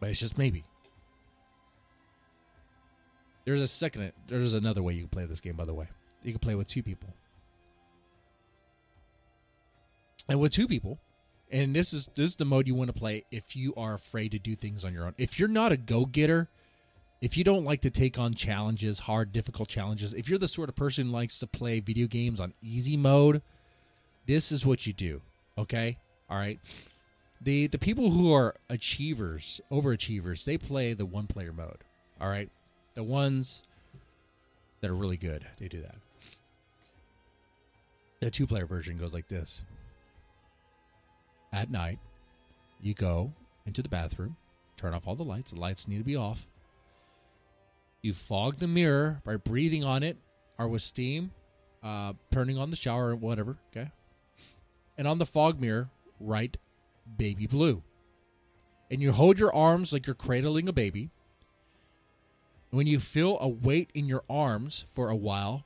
but 0.00 0.10
it's 0.10 0.20
just 0.20 0.38
maybe. 0.38 0.64
There's 3.44 3.60
a 3.60 3.66
second. 3.66 4.12
There's 4.26 4.54
another 4.54 4.82
way 4.82 4.94
you 4.94 5.00
can 5.00 5.08
play 5.08 5.26
this 5.26 5.40
game. 5.40 5.56
By 5.56 5.64
the 5.66 5.74
way, 5.74 5.88
you 6.22 6.32
can 6.32 6.38
play 6.38 6.54
with 6.54 6.68
two 6.68 6.82
people, 6.82 7.14
and 10.28 10.40
with 10.40 10.52
two 10.52 10.66
people, 10.66 10.98
and 11.50 11.76
this 11.76 11.92
is 11.92 12.08
this 12.14 12.30
is 12.30 12.36
the 12.36 12.46
mode 12.46 12.66
you 12.66 12.74
want 12.74 12.88
to 12.88 12.98
play 12.98 13.24
if 13.30 13.54
you 13.54 13.74
are 13.76 13.94
afraid 13.94 14.32
to 14.32 14.38
do 14.38 14.56
things 14.56 14.84
on 14.84 14.94
your 14.94 15.04
own. 15.04 15.14
If 15.18 15.38
you're 15.38 15.48
not 15.48 15.72
a 15.72 15.76
go 15.76 16.06
getter, 16.06 16.48
if 17.20 17.36
you 17.36 17.44
don't 17.44 17.64
like 17.64 17.82
to 17.82 17.90
take 17.90 18.18
on 18.18 18.34
challenges, 18.34 19.00
hard, 19.00 19.32
difficult 19.32 19.68
challenges, 19.68 20.14
if 20.14 20.28
you're 20.28 20.38
the 20.38 20.48
sort 20.48 20.68
of 20.68 20.74
person 20.74 21.06
who 21.06 21.12
likes 21.12 21.38
to 21.40 21.46
play 21.46 21.80
video 21.80 22.06
games 22.06 22.40
on 22.40 22.54
easy 22.62 22.96
mode, 22.96 23.42
this 24.26 24.52
is 24.52 24.64
what 24.64 24.86
you 24.86 24.92
do. 24.92 25.20
Okay, 25.58 25.98
all 26.34 26.40
right. 26.40 26.58
The 27.40 27.68
the 27.68 27.78
people 27.78 28.10
who 28.10 28.32
are 28.32 28.56
achievers, 28.68 29.60
overachievers, 29.70 30.44
they 30.44 30.58
play 30.58 30.92
the 30.92 31.06
one 31.06 31.28
player 31.28 31.52
mode. 31.52 31.84
All 32.20 32.28
right. 32.28 32.50
The 32.94 33.04
ones 33.04 33.62
that 34.80 34.90
are 34.90 34.96
really 34.96 35.16
good, 35.16 35.46
they 35.60 35.68
do 35.68 35.80
that. 35.80 35.94
The 38.20 38.32
two 38.32 38.48
player 38.48 38.66
version 38.66 38.96
goes 38.96 39.14
like 39.14 39.28
this. 39.28 39.62
At 41.52 41.70
night, 41.70 42.00
you 42.80 42.94
go 42.94 43.32
into 43.64 43.80
the 43.80 43.88
bathroom, 43.88 44.34
turn 44.76 44.92
off 44.92 45.06
all 45.06 45.14
the 45.14 45.22
lights. 45.22 45.52
The 45.52 45.60
lights 45.60 45.86
need 45.86 45.98
to 45.98 46.04
be 46.04 46.16
off. 46.16 46.48
You 48.02 48.12
fog 48.12 48.58
the 48.58 48.66
mirror 48.66 49.22
by 49.24 49.36
breathing 49.36 49.84
on 49.84 50.02
it 50.02 50.16
or 50.58 50.66
with 50.66 50.82
steam, 50.82 51.30
uh, 51.84 52.14
turning 52.32 52.58
on 52.58 52.70
the 52.70 52.76
shower 52.76 53.10
or 53.10 53.16
whatever. 53.16 53.56
Okay. 53.70 53.92
And 54.98 55.06
on 55.06 55.18
the 55.18 55.26
fog 55.26 55.60
mirror, 55.60 55.90
write 56.20 56.56
baby 57.16 57.46
blue. 57.46 57.82
And 58.90 59.00
you 59.00 59.12
hold 59.12 59.38
your 59.38 59.54
arms 59.54 59.92
like 59.92 60.06
you're 60.06 60.14
cradling 60.14 60.68
a 60.68 60.72
baby. 60.72 61.10
When 62.70 62.86
you 62.86 62.98
feel 63.00 63.38
a 63.40 63.48
weight 63.48 63.90
in 63.94 64.06
your 64.06 64.24
arms 64.28 64.86
for 64.92 65.08
a 65.08 65.16
while, 65.16 65.64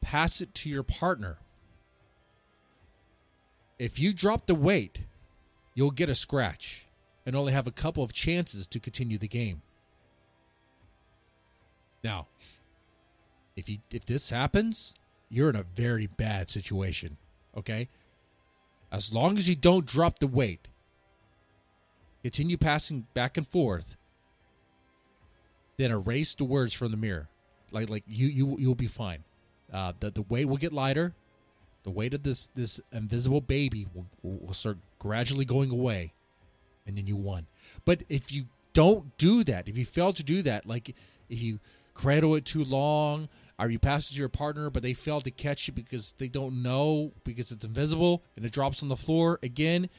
pass 0.00 0.40
it 0.40 0.54
to 0.56 0.70
your 0.70 0.82
partner. 0.82 1.38
If 3.78 3.98
you 3.98 4.12
drop 4.12 4.46
the 4.46 4.54
weight, 4.54 5.00
you'll 5.74 5.90
get 5.90 6.10
a 6.10 6.14
scratch 6.14 6.86
and 7.24 7.34
only 7.34 7.52
have 7.52 7.66
a 7.66 7.72
couple 7.72 8.02
of 8.02 8.12
chances 8.12 8.66
to 8.68 8.80
continue 8.80 9.18
the 9.18 9.28
game. 9.28 9.62
Now, 12.02 12.28
if 13.56 13.68
you 13.68 13.78
if 13.90 14.04
this 14.04 14.30
happens, 14.30 14.94
you're 15.28 15.50
in 15.50 15.56
a 15.56 15.62
very 15.62 16.06
bad 16.06 16.50
situation, 16.50 17.16
okay? 17.56 17.88
As 18.92 19.12
long 19.12 19.38
as 19.38 19.48
you 19.48 19.54
don't 19.54 19.86
drop 19.86 20.18
the 20.18 20.26
weight, 20.26 20.68
continue 22.22 22.56
passing 22.56 23.06
back 23.14 23.36
and 23.36 23.46
forth, 23.46 23.96
then 25.76 25.90
erase 25.90 26.34
the 26.34 26.44
words 26.44 26.74
from 26.74 26.90
the 26.90 26.96
mirror. 26.96 27.28
Like 27.72 27.88
like 27.88 28.04
you 28.06 28.26
you 28.26 28.56
you'll 28.58 28.74
be 28.74 28.88
fine. 28.88 29.24
Uh, 29.72 29.92
the 30.00 30.10
the 30.10 30.22
weight 30.22 30.46
will 30.46 30.56
get 30.56 30.72
lighter. 30.72 31.14
The 31.84 31.90
weight 31.90 32.14
of 32.14 32.24
this 32.24 32.50
this 32.54 32.80
invisible 32.92 33.40
baby 33.40 33.86
will, 33.94 34.06
will 34.22 34.52
start 34.52 34.78
gradually 34.98 35.44
going 35.44 35.70
away, 35.70 36.12
and 36.86 36.96
then 36.96 37.06
you 37.06 37.16
won. 37.16 37.46
But 37.84 38.02
if 38.08 38.32
you 38.32 38.46
don't 38.72 39.16
do 39.18 39.44
that. 39.44 39.68
If 39.68 39.76
you 39.76 39.84
fail 39.84 40.12
to 40.12 40.22
do 40.22 40.42
that, 40.42 40.66
like 40.66 40.94
if 41.28 41.42
you 41.42 41.60
cradle 41.94 42.34
it 42.34 42.44
too 42.44 42.64
long, 42.64 43.28
or 43.60 43.70
you 43.70 43.78
pass 43.78 44.10
it 44.10 44.14
to 44.14 44.18
your 44.18 44.28
partner, 44.28 44.70
but 44.70 44.82
they 44.82 44.94
fail 44.94 45.20
to 45.20 45.30
catch 45.30 45.68
it 45.68 45.72
because 45.72 46.14
they 46.18 46.28
don't 46.28 46.62
know 46.62 47.12
because 47.24 47.52
it's 47.52 47.64
invisible 47.64 48.22
and 48.36 48.44
it 48.44 48.52
drops 48.52 48.82
on 48.82 48.88
the 48.88 48.96
floor 48.96 49.38
again, 49.42 49.90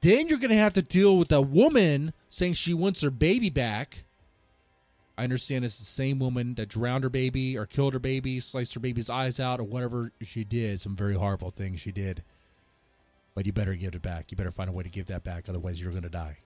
then 0.00 0.28
you're 0.28 0.38
going 0.38 0.50
to 0.50 0.56
have 0.56 0.72
to 0.72 0.82
deal 0.82 1.16
with 1.16 1.30
a 1.30 1.40
woman 1.40 2.12
saying 2.28 2.54
she 2.54 2.74
wants 2.74 3.00
her 3.02 3.10
baby 3.10 3.50
back. 3.50 4.04
I 5.16 5.24
understand 5.24 5.64
it's 5.64 5.78
the 5.78 5.84
same 5.84 6.18
woman 6.18 6.54
that 6.54 6.68
drowned 6.68 7.04
her 7.04 7.10
baby 7.10 7.56
or 7.56 7.66
killed 7.66 7.92
her 7.92 7.98
baby, 7.98 8.38
sliced 8.40 8.74
her 8.74 8.80
baby's 8.80 9.10
eyes 9.10 9.40
out, 9.40 9.58
or 9.58 9.64
whatever 9.64 10.12
she 10.22 10.44
did. 10.44 10.80
Some 10.80 10.94
very 10.94 11.14
horrible 11.14 11.50
things 11.50 11.80
she 11.80 11.90
did. 11.90 12.22
But 13.34 13.46
you 13.46 13.52
better 13.52 13.74
give 13.74 13.94
it 13.94 14.02
back. 14.02 14.30
You 14.30 14.36
better 14.36 14.52
find 14.52 14.68
a 14.68 14.72
way 14.72 14.84
to 14.84 14.88
give 14.88 15.06
that 15.06 15.24
back, 15.24 15.48
otherwise 15.48 15.80
you're 15.82 15.90
going 15.90 16.02
to 16.04 16.08
die. 16.08 16.38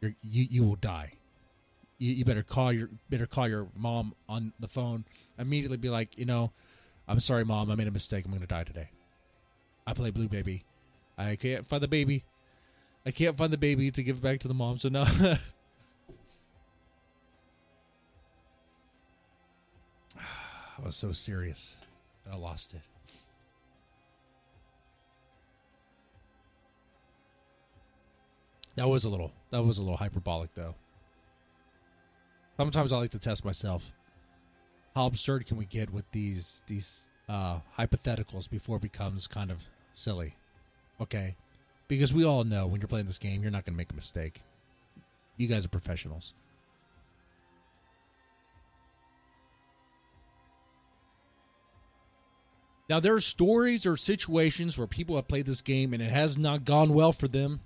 You're, 0.00 0.14
you 0.22 0.46
you 0.50 0.64
will 0.64 0.76
die 0.76 1.12
you, 2.00 2.14
you 2.14 2.24
better 2.24 2.42
call 2.42 2.72
your 2.72 2.88
better 3.08 3.26
call 3.26 3.46
your 3.46 3.68
mom 3.76 4.14
on 4.28 4.52
the 4.58 4.66
phone. 4.66 5.04
Immediately 5.38 5.76
be 5.76 5.90
like, 5.90 6.18
you 6.18 6.24
know, 6.24 6.50
I'm 7.06 7.20
sorry, 7.20 7.44
mom. 7.44 7.70
I 7.70 7.76
made 7.76 7.86
a 7.86 7.92
mistake. 7.92 8.24
I'm 8.24 8.32
going 8.32 8.40
to 8.40 8.46
die 8.46 8.64
today. 8.64 8.88
I 9.86 9.92
play 9.92 10.10
blue 10.10 10.28
baby. 10.28 10.64
I 11.16 11.36
can't 11.36 11.66
find 11.66 11.82
the 11.82 11.88
baby. 11.88 12.24
I 13.04 13.10
can't 13.10 13.36
find 13.36 13.52
the 13.52 13.58
baby 13.58 13.90
to 13.90 14.02
give 14.02 14.20
back 14.22 14.40
to 14.40 14.48
the 14.48 14.54
mom. 14.54 14.78
So 14.78 14.88
now. 14.88 15.04
I 20.16 20.82
was 20.82 20.96
so 20.96 21.12
serious 21.12 21.76
and 22.24 22.32
I 22.32 22.38
lost 22.38 22.72
it. 22.72 22.80
That 28.76 28.88
was 28.88 29.04
a 29.04 29.10
little 29.10 29.32
that 29.50 29.62
was 29.62 29.76
a 29.76 29.82
little 29.82 29.98
hyperbolic 29.98 30.54
though. 30.54 30.74
Sometimes 32.60 32.92
I 32.92 32.98
like 32.98 33.10
to 33.12 33.18
test 33.18 33.42
myself. 33.42 33.90
How 34.94 35.06
absurd 35.06 35.46
can 35.46 35.56
we 35.56 35.64
get 35.64 35.88
with 35.88 36.04
these 36.10 36.62
these 36.66 37.08
uh, 37.26 37.60
hypotheticals 37.78 38.50
before 38.50 38.76
it 38.76 38.82
becomes 38.82 39.26
kind 39.26 39.50
of 39.50 39.64
silly? 39.94 40.36
Okay, 41.00 41.36
because 41.88 42.12
we 42.12 42.22
all 42.22 42.44
know 42.44 42.66
when 42.66 42.82
you're 42.82 42.88
playing 42.88 43.06
this 43.06 43.16
game, 43.16 43.40
you're 43.40 43.50
not 43.50 43.64
going 43.64 43.72
to 43.72 43.78
make 43.78 43.90
a 43.90 43.94
mistake. 43.94 44.42
You 45.38 45.46
guys 45.48 45.64
are 45.64 45.70
professionals. 45.70 46.34
Now, 52.90 53.00
there 53.00 53.14
are 53.14 53.22
stories 53.22 53.86
or 53.86 53.96
situations 53.96 54.76
where 54.76 54.86
people 54.86 55.16
have 55.16 55.28
played 55.28 55.46
this 55.46 55.62
game 55.62 55.94
and 55.94 56.02
it 56.02 56.10
has 56.10 56.36
not 56.36 56.66
gone 56.66 56.92
well 56.92 57.12
for 57.12 57.26
them. 57.26 57.60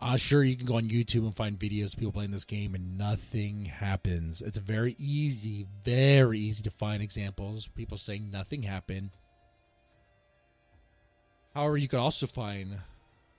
Uh, 0.00 0.16
sure, 0.16 0.44
you 0.44 0.56
can 0.56 0.66
go 0.66 0.76
on 0.76 0.88
YouTube 0.88 1.24
and 1.24 1.34
find 1.34 1.58
videos 1.58 1.96
people 1.96 2.12
playing 2.12 2.30
this 2.30 2.44
game 2.44 2.74
and 2.74 2.96
nothing 2.96 3.64
happens. 3.64 4.40
It's 4.40 4.58
very 4.58 4.94
easy, 4.96 5.66
very 5.84 6.38
easy 6.38 6.62
to 6.62 6.70
find 6.70 7.02
examples. 7.02 7.66
People 7.66 7.96
saying 7.96 8.30
nothing 8.30 8.62
happened. 8.62 9.10
However, 11.52 11.76
you 11.76 11.88
could 11.88 11.98
also 11.98 12.28
find 12.28 12.78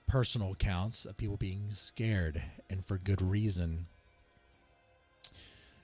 personal 0.06 0.52
accounts 0.52 1.06
of 1.06 1.16
people 1.16 1.38
being 1.38 1.70
scared 1.70 2.42
and 2.68 2.84
for 2.84 2.98
good 2.98 3.22
reason. 3.22 3.86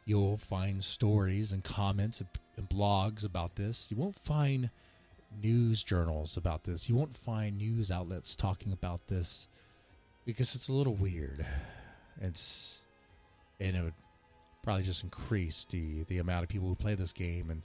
You'll 0.05 0.37
find 0.37 0.85
stories 0.85 1.53
and 1.53 1.65
comments 1.65 2.23
and 2.57 2.69
blogs 2.69 3.25
about 3.25 3.57
this. 3.57 3.91
You 3.91 3.97
won't 3.97 4.15
find 4.15 4.69
news 5.43 5.83
journals 5.83 6.37
about 6.37 6.65
this. 6.65 6.87
You 6.87 6.97
won't 6.97 7.15
find 7.15 7.57
news 7.57 7.91
outlets 7.91 8.37
talking 8.37 8.73
about 8.73 9.07
this 9.07 9.49
because 10.27 10.55
it's 10.55 10.69
a 10.69 10.73
little 10.73 10.95
weird. 10.95 11.47
It's 12.21 12.83
and 13.59 13.75
it 13.75 13.83
would 13.83 13.95
probably 14.63 14.83
just 14.83 15.03
increase 15.03 15.65
the 15.71 16.03
the 16.05 16.19
amount 16.19 16.43
of 16.43 16.51
people 16.51 16.69
who 16.69 16.75
play 16.75 16.95
this 16.95 17.13
game 17.13 17.51
and 17.51 17.63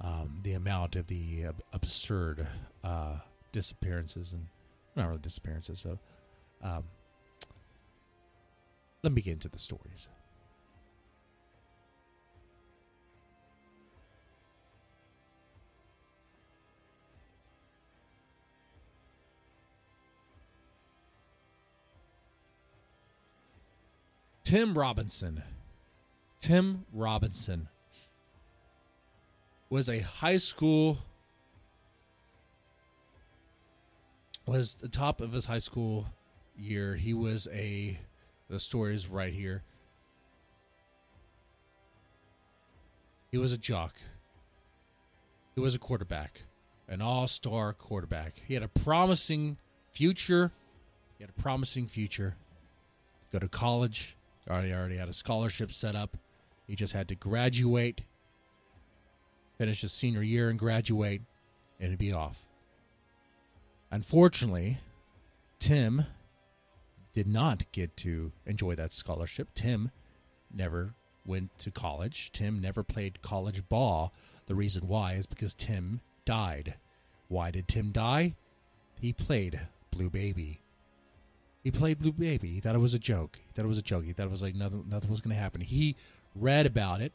um, 0.00 0.38
the 0.42 0.54
amount 0.54 0.96
of 0.96 1.08
the 1.08 1.46
absurd 1.74 2.46
uh, 2.82 3.16
disappearances 3.52 4.32
and 4.32 4.46
not 4.96 5.08
really 5.08 5.18
disappearances. 5.18 5.80
So, 5.80 5.98
um, 6.62 6.84
let 9.02 9.12
me 9.12 9.20
get 9.20 9.32
into 9.32 9.48
the 9.48 9.58
stories. 9.58 10.08
Tim 24.50 24.74
Robinson. 24.74 25.44
Tim 26.40 26.84
Robinson 26.92 27.68
was 29.68 29.88
a 29.88 30.00
high 30.00 30.38
school 30.38 30.98
was 34.46 34.74
the 34.74 34.88
top 34.88 35.20
of 35.20 35.34
his 35.34 35.46
high 35.46 35.58
school 35.58 36.06
year. 36.56 36.96
He 36.96 37.14
was 37.14 37.46
a 37.52 38.00
the 38.48 38.58
story 38.58 38.96
is 38.96 39.06
right 39.06 39.32
here. 39.32 39.62
He 43.30 43.38
was 43.38 43.52
a 43.52 43.58
jock. 43.58 43.94
He 45.54 45.60
was 45.60 45.76
a 45.76 45.78
quarterback, 45.78 46.42
an 46.88 47.00
all-star 47.00 47.72
quarterback. 47.72 48.42
He 48.48 48.54
had 48.54 48.64
a 48.64 48.68
promising 48.68 49.58
future. 49.92 50.50
He 51.18 51.22
had 51.22 51.30
a 51.30 51.40
promising 51.40 51.86
future. 51.86 52.34
Go 53.30 53.38
to 53.38 53.48
college 53.48 54.16
Already, 54.50 54.72
already 54.72 54.96
had 54.96 55.08
a 55.08 55.12
scholarship 55.12 55.70
set 55.70 55.94
up. 55.94 56.16
He 56.66 56.74
just 56.74 56.92
had 56.92 57.06
to 57.08 57.14
graduate, 57.14 58.02
finish 59.58 59.82
his 59.82 59.92
senior 59.92 60.22
year, 60.22 60.50
and 60.50 60.58
graduate, 60.58 61.22
and 61.78 61.90
he'd 61.90 61.98
be 61.98 62.12
off. 62.12 62.46
Unfortunately, 63.92 64.78
Tim 65.60 66.04
did 67.12 67.28
not 67.28 67.70
get 67.70 67.96
to 67.98 68.32
enjoy 68.44 68.74
that 68.74 68.92
scholarship. 68.92 69.48
Tim 69.54 69.90
never 70.52 70.94
went 71.24 71.56
to 71.58 71.70
college. 71.70 72.32
Tim 72.32 72.60
never 72.60 72.82
played 72.82 73.22
college 73.22 73.68
ball. 73.68 74.12
The 74.46 74.54
reason 74.54 74.88
why 74.88 75.12
is 75.14 75.26
because 75.26 75.54
Tim 75.54 76.00
died. 76.24 76.74
Why 77.28 77.50
did 77.50 77.68
Tim 77.68 77.92
die? 77.92 78.34
He 79.00 79.12
played 79.12 79.60
Blue 79.90 80.10
Baby. 80.10 80.60
He 81.62 81.70
played 81.70 81.98
Blue 81.98 82.12
Baby. 82.12 82.52
He 82.52 82.60
thought 82.60 82.74
it 82.74 82.78
was 82.78 82.94
a 82.94 82.98
joke. 82.98 83.38
He 83.46 83.52
thought 83.52 83.64
it 83.64 83.68
was 83.68 83.78
a 83.78 83.82
joke. 83.82 84.04
He 84.04 84.12
thought 84.12 84.26
it 84.26 84.30
was 84.30 84.42
like 84.42 84.54
nothing. 84.54 84.84
Nothing 84.88 85.10
was 85.10 85.20
going 85.20 85.36
to 85.36 85.40
happen. 85.40 85.60
He 85.60 85.94
read 86.34 86.64
about 86.64 87.02
it, 87.02 87.12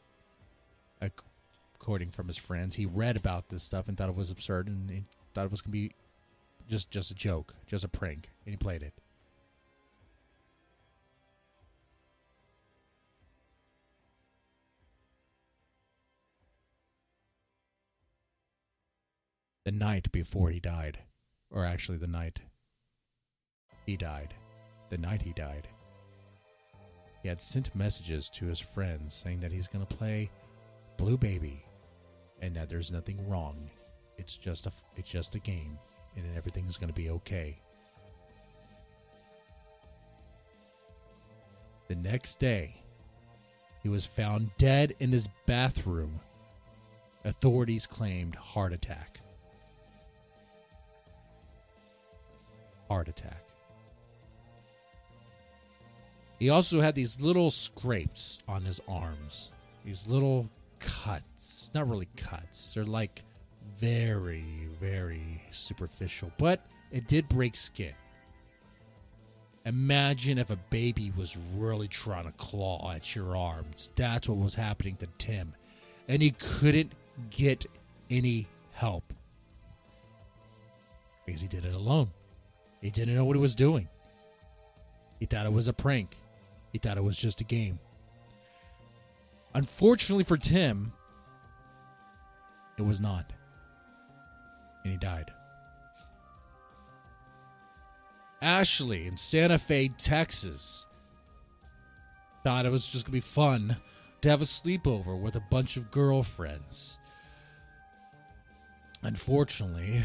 according 1.00 2.10
from 2.10 2.28
his 2.28 2.36
friends. 2.36 2.76
He 2.76 2.86
read 2.86 3.16
about 3.16 3.48
this 3.48 3.64
stuff 3.64 3.88
and 3.88 3.96
thought 3.98 4.08
it 4.08 4.14
was 4.14 4.30
absurd, 4.30 4.68
and 4.68 4.88
he 4.88 5.04
thought 5.34 5.46
it 5.46 5.50
was 5.50 5.62
going 5.62 5.72
to 5.72 5.78
be 5.78 5.92
just 6.68 6.90
just 6.90 7.10
a 7.10 7.14
joke, 7.14 7.54
just 7.66 7.84
a 7.84 7.88
prank, 7.88 8.30
and 8.44 8.52
he 8.52 8.56
played 8.56 8.82
it. 8.82 8.94
The 19.64 19.72
night 19.72 20.12
before 20.12 20.50
he 20.50 20.60
died, 20.60 20.98
or 21.50 21.64
actually 21.64 21.98
the 21.98 22.06
night 22.06 22.42
he 23.86 23.96
died. 23.96 24.34
The 24.90 24.98
night 24.98 25.22
he 25.22 25.32
died. 25.32 25.68
He 27.22 27.28
had 27.28 27.40
sent 27.40 27.74
messages 27.74 28.28
to 28.30 28.46
his 28.46 28.60
friends 28.60 29.14
saying 29.14 29.40
that 29.40 29.52
he's 29.52 29.68
going 29.68 29.84
to 29.84 29.96
play 29.96 30.30
Blue 30.96 31.16
Baby 31.16 31.64
and 32.40 32.54
that 32.54 32.68
there's 32.68 32.92
nothing 32.92 33.26
wrong. 33.28 33.70
It's 34.18 34.36
just 34.36 34.66
a 34.66 34.72
it's 34.96 35.10
just 35.10 35.34
a 35.34 35.38
game 35.38 35.78
and 36.16 36.24
everything's 36.36 36.76
going 36.76 36.92
to 36.92 36.94
be 36.94 37.10
okay. 37.10 37.58
The 41.88 41.94
next 41.94 42.40
day, 42.40 42.82
he 43.82 43.88
was 43.88 44.04
found 44.04 44.50
dead 44.58 44.94
in 44.98 45.12
his 45.12 45.28
bathroom. 45.46 46.20
Authorities 47.24 47.86
claimed 47.86 48.34
heart 48.34 48.72
attack. 48.72 49.20
Heart 52.88 53.08
attack. 53.08 53.45
He 56.38 56.50
also 56.50 56.80
had 56.80 56.94
these 56.94 57.20
little 57.20 57.50
scrapes 57.50 58.42
on 58.46 58.62
his 58.62 58.80
arms. 58.88 59.52
These 59.84 60.06
little 60.06 60.48
cuts. 60.78 61.70
Not 61.74 61.88
really 61.88 62.08
cuts. 62.16 62.74
They're 62.74 62.84
like 62.84 63.24
very, 63.78 64.68
very 64.80 65.42
superficial. 65.50 66.30
But 66.38 66.66
it 66.92 67.08
did 67.08 67.28
break 67.28 67.56
skin. 67.56 67.94
Imagine 69.64 70.38
if 70.38 70.50
a 70.50 70.56
baby 70.70 71.12
was 71.16 71.36
really 71.56 71.88
trying 71.88 72.26
to 72.26 72.32
claw 72.32 72.92
at 72.92 73.16
your 73.16 73.36
arms. 73.36 73.90
That's 73.96 74.28
what 74.28 74.38
was 74.38 74.54
happening 74.54 74.96
to 74.96 75.08
Tim. 75.18 75.54
And 76.06 76.22
he 76.22 76.30
couldn't 76.32 76.92
get 77.30 77.66
any 78.10 78.46
help. 78.72 79.12
Because 81.24 81.40
he 81.40 81.48
did 81.48 81.64
it 81.64 81.74
alone. 81.74 82.10
He 82.80 82.90
didn't 82.90 83.16
know 83.16 83.24
what 83.24 83.34
he 83.34 83.42
was 83.42 83.56
doing. 83.56 83.88
He 85.18 85.26
thought 85.26 85.46
it 85.46 85.52
was 85.52 85.66
a 85.66 85.72
prank. 85.72 86.16
He 86.76 86.78
thought 86.78 86.98
it 86.98 87.04
was 87.04 87.16
just 87.16 87.40
a 87.40 87.44
game. 87.44 87.78
Unfortunately 89.54 90.24
for 90.24 90.36
Tim, 90.36 90.92
it 92.76 92.82
was 92.82 93.00
not. 93.00 93.32
And 94.84 94.92
he 94.92 94.98
died. 94.98 95.30
Ashley 98.42 99.06
in 99.06 99.16
Santa 99.16 99.56
Fe, 99.56 99.88
Texas, 99.88 100.86
thought 102.44 102.66
it 102.66 102.72
was 102.72 102.86
just 102.86 103.06
going 103.06 103.12
to 103.12 103.16
be 103.16 103.20
fun 103.20 103.76
to 104.20 104.28
have 104.28 104.42
a 104.42 104.44
sleepover 104.44 105.18
with 105.18 105.36
a 105.36 105.44
bunch 105.50 105.78
of 105.78 105.90
girlfriends. 105.90 106.98
Unfortunately, 109.02 110.02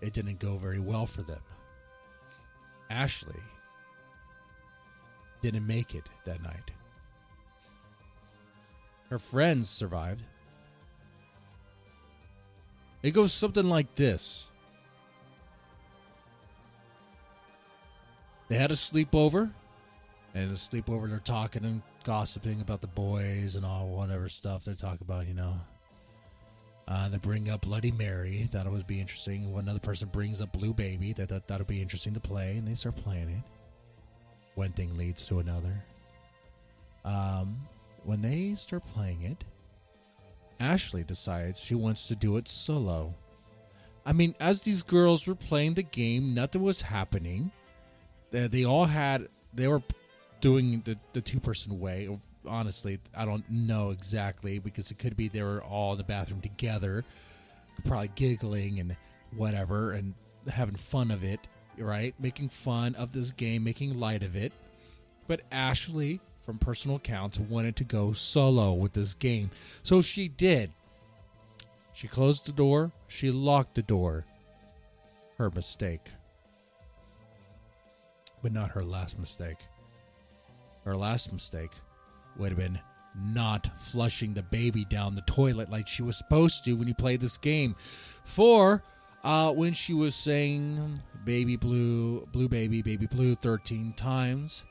it 0.00 0.12
didn't 0.12 0.38
go 0.38 0.56
very 0.56 0.78
well 0.78 1.04
for 1.04 1.22
them. 1.22 1.40
Ashley 2.88 3.42
didn't 5.50 5.66
make 5.66 5.94
it 5.94 6.08
that 6.24 6.42
night. 6.42 6.70
Her 9.10 9.18
friends 9.18 9.68
survived. 9.68 10.24
It 13.02 13.12
goes 13.12 13.32
something 13.32 13.68
like 13.68 13.94
this 13.94 14.50
They 18.48 18.56
had 18.56 18.70
a 18.70 18.74
sleepover, 18.74 19.50
and 20.34 20.50
the 20.50 20.54
sleepover, 20.54 21.08
they're 21.08 21.18
talking 21.18 21.64
and 21.64 21.82
gossiping 22.04 22.60
about 22.60 22.80
the 22.80 22.86
boys 22.86 23.56
and 23.56 23.66
all 23.66 23.88
whatever 23.88 24.28
stuff 24.28 24.64
they're 24.64 24.74
talking 24.74 25.00
about, 25.02 25.26
you 25.26 25.34
know. 25.34 25.58
Uh, 26.86 27.08
they 27.08 27.18
bring 27.18 27.50
up 27.50 27.62
Bloody 27.62 27.90
Mary. 27.90 28.48
It 28.52 28.70
would 28.70 28.86
be 28.86 29.00
interesting. 29.00 29.52
One 29.52 29.68
other 29.68 29.80
person 29.80 30.08
brings 30.08 30.40
up 30.40 30.52
Blue 30.52 30.72
Baby. 30.72 31.12
That, 31.12 31.28
that 31.28 31.58
would 31.58 31.66
be 31.66 31.82
interesting 31.82 32.14
to 32.14 32.20
play, 32.20 32.56
and 32.56 32.68
they 32.68 32.74
start 32.74 32.94
playing 32.94 33.30
it. 33.30 33.55
One 34.56 34.72
thing 34.72 34.96
leads 34.96 35.26
to 35.28 35.38
another. 35.38 35.84
Um, 37.04 37.58
when 38.04 38.22
they 38.22 38.54
start 38.54 38.84
playing 38.86 39.22
it, 39.22 39.44
Ashley 40.58 41.04
decides 41.04 41.60
she 41.60 41.74
wants 41.74 42.08
to 42.08 42.16
do 42.16 42.36
it 42.38 42.48
solo. 42.48 43.14
I 44.06 44.12
mean, 44.12 44.34
as 44.40 44.62
these 44.62 44.82
girls 44.82 45.26
were 45.26 45.34
playing 45.34 45.74
the 45.74 45.82
game, 45.82 46.32
nothing 46.32 46.62
was 46.62 46.80
happening. 46.80 47.50
They, 48.30 48.46
they 48.46 48.64
all 48.64 48.86
had, 48.86 49.28
they 49.52 49.68
were 49.68 49.82
doing 50.40 50.80
the, 50.84 50.96
the 51.12 51.20
two 51.20 51.38
person 51.38 51.78
way. 51.78 52.08
Honestly, 52.46 52.98
I 53.14 53.26
don't 53.26 53.48
know 53.50 53.90
exactly 53.90 54.58
because 54.58 54.90
it 54.90 54.98
could 54.98 55.16
be 55.16 55.28
they 55.28 55.42
were 55.42 55.62
all 55.62 55.92
in 55.92 55.98
the 55.98 56.04
bathroom 56.04 56.40
together, 56.40 57.04
probably 57.84 58.10
giggling 58.14 58.80
and 58.80 58.96
whatever 59.36 59.92
and 59.92 60.14
having 60.48 60.76
fun 60.76 61.10
of 61.10 61.24
it, 61.24 61.40
right? 61.78 62.14
Making 62.18 62.48
fun 62.48 62.94
of 62.94 63.12
this 63.12 63.30
game, 63.30 63.64
making 63.64 63.98
light 63.98 64.22
of 64.22 64.36
it. 64.36 64.52
But 65.26 65.42
Ashley 65.50 66.20
from 66.42 66.58
personal 66.58 66.96
accounts 66.96 67.38
wanted 67.38 67.76
to 67.76 67.84
go 67.84 68.12
solo 68.12 68.72
with 68.72 68.92
this 68.92 69.14
game. 69.14 69.50
So 69.82 70.00
she 70.00 70.28
did. 70.28 70.70
She 71.92 72.08
closed 72.08 72.46
the 72.46 72.52
door, 72.52 72.92
she 73.08 73.30
locked 73.30 73.74
the 73.74 73.82
door. 73.82 74.24
Her 75.38 75.50
mistake. 75.50 76.08
But 78.42 78.52
not 78.52 78.70
her 78.70 78.84
last 78.84 79.18
mistake. 79.18 79.58
Her 80.84 80.96
last 80.96 81.32
mistake 81.32 81.72
would 82.36 82.50
have 82.50 82.58
been 82.58 82.78
not 83.18 83.70
flushing 83.80 84.34
the 84.34 84.42
baby 84.42 84.84
down 84.84 85.14
the 85.14 85.22
toilet 85.22 85.70
like 85.70 85.88
she 85.88 86.02
was 86.02 86.16
supposed 86.16 86.64
to 86.64 86.74
when 86.74 86.86
you 86.86 86.94
play 86.94 87.16
this 87.16 87.38
game. 87.38 87.74
For 88.24 88.82
uh, 89.26 89.52
when 89.52 89.74
she 89.74 89.92
was 89.92 90.14
saying 90.14 91.00
baby 91.24 91.56
blue, 91.56 92.24
blue 92.30 92.48
baby, 92.48 92.80
baby 92.80 93.06
blue 93.06 93.34
13 93.34 93.92
times, 93.94 94.64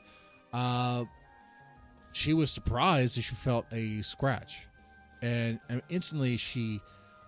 uh, 0.54 1.04
she 2.12 2.32
was 2.32 2.50
surprised 2.50 3.18
that 3.18 3.22
she 3.22 3.34
felt 3.34 3.66
a 3.70 4.00
scratch. 4.00 4.66
And, 5.20 5.60
and 5.68 5.82
instantly, 5.90 6.38
she, 6.38 6.80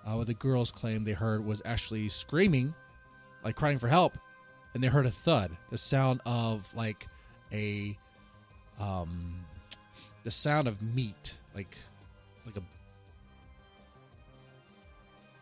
uh, 0.07 0.15
what 0.15 0.27
the 0.27 0.33
girls 0.33 0.71
claimed 0.71 1.07
they 1.07 1.13
heard 1.13 1.45
was 1.45 1.61
actually 1.67 2.09
screaming, 2.09 2.75
like 3.45 3.57
crying 3.57 3.79
for 3.79 3.89
help. 3.89 4.17
And 4.73 4.83
they 4.83 4.89
heard 4.89 5.05
a 5.05 5.11
thud, 5.11 5.55
the 5.71 5.77
sound 5.77 6.23
of 6.25 6.75
like 6.75 7.09
a, 7.53 7.95
um, 8.81 9.45
the 10.25 10.31
sound 10.31 10.67
of 10.67 10.81
meat, 10.81 11.37
like, 11.55 11.77
like 12.47 12.57
a, 12.57 12.63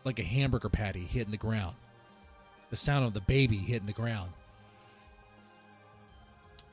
like 0.07 0.19
a 0.19 0.23
hamburger 0.23 0.69
patty 0.69 1.01
hitting 1.01 1.31
the 1.31 1.37
ground. 1.37 1.75
The 2.69 2.75
sound 2.75 3.05
of 3.05 3.13
the 3.13 3.21
baby 3.21 3.57
hitting 3.57 3.87
the 3.87 3.93
ground 3.93 4.31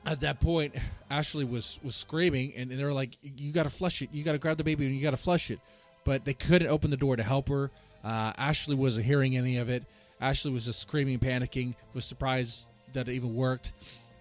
at 0.05 0.19
that 0.19 0.39
point, 0.39 0.75
Ashley 1.09 1.45
was 1.45 1.79
was 1.83 1.95
screaming, 1.95 2.53
and, 2.55 2.69
and 2.71 2.79
they 2.79 2.83
were 2.83 2.93
like, 2.93 3.17
"You 3.21 3.51
got 3.51 3.63
to 3.63 3.69
flush 3.69 4.01
it. 4.01 4.09
You 4.13 4.23
got 4.23 4.33
to 4.33 4.37
grab 4.37 4.57
the 4.57 4.63
baby, 4.63 4.85
and 4.85 4.95
you 4.95 5.01
got 5.01 5.11
to 5.11 5.17
flush 5.17 5.49
it." 5.49 5.59
But 6.03 6.25
they 6.25 6.33
couldn't 6.33 6.67
open 6.67 6.91
the 6.91 6.97
door 6.97 7.15
to 7.15 7.23
help 7.23 7.49
her. 7.49 7.71
Uh, 8.03 8.31
Ashley 8.37 8.75
wasn't 8.75 9.07
hearing 9.07 9.35
any 9.35 9.57
of 9.57 9.69
it. 9.69 9.83
Ashley 10.21 10.51
was 10.51 10.65
just 10.65 10.79
screaming, 10.79 11.19
panicking. 11.19 11.75
Was 11.93 12.05
surprised 12.05 12.67
that 12.93 13.09
it 13.09 13.13
even 13.13 13.35
worked. 13.35 13.73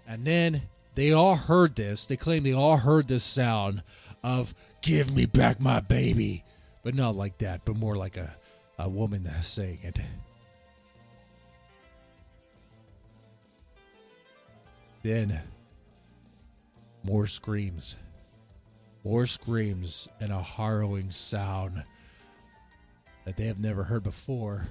And 0.08 0.24
then 0.24 0.62
they 0.94 1.12
all 1.12 1.36
heard 1.36 1.76
this. 1.76 2.06
They 2.06 2.16
claim 2.16 2.44
they 2.44 2.52
all 2.52 2.78
heard 2.78 3.08
this 3.08 3.24
sound 3.24 3.82
of 4.22 4.54
"Give 4.80 5.14
me 5.14 5.26
back 5.26 5.60
my 5.60 5.80
baby," 5.80 6.44
but 6.82 6.94
not 6.94 7.14
like 7.14 7.38
that, 7.38 7.64
but 7.66 7.76
more 7.76 7.96
like 7.96 8.16
a 8.16 8.36
a 8.78 8.88
woman 8.88 9.30
saying 9.42 9.78
it. 9.82 9.98
Then 15.02 15.40
more 17.02 17.26
screams. 17.26 17.96
More 19.04 19.26
screams 19.26 20.08
and 20.18 20.32
a 20.32 20.42
harrowing 20.42 21.10
sound 21.10 21.84
that 23.24 23.36
they 23.36 23.44
have 23.44 23.58
never 23.58 23.84
heard 23.84 24.02
before. 24.02 24.66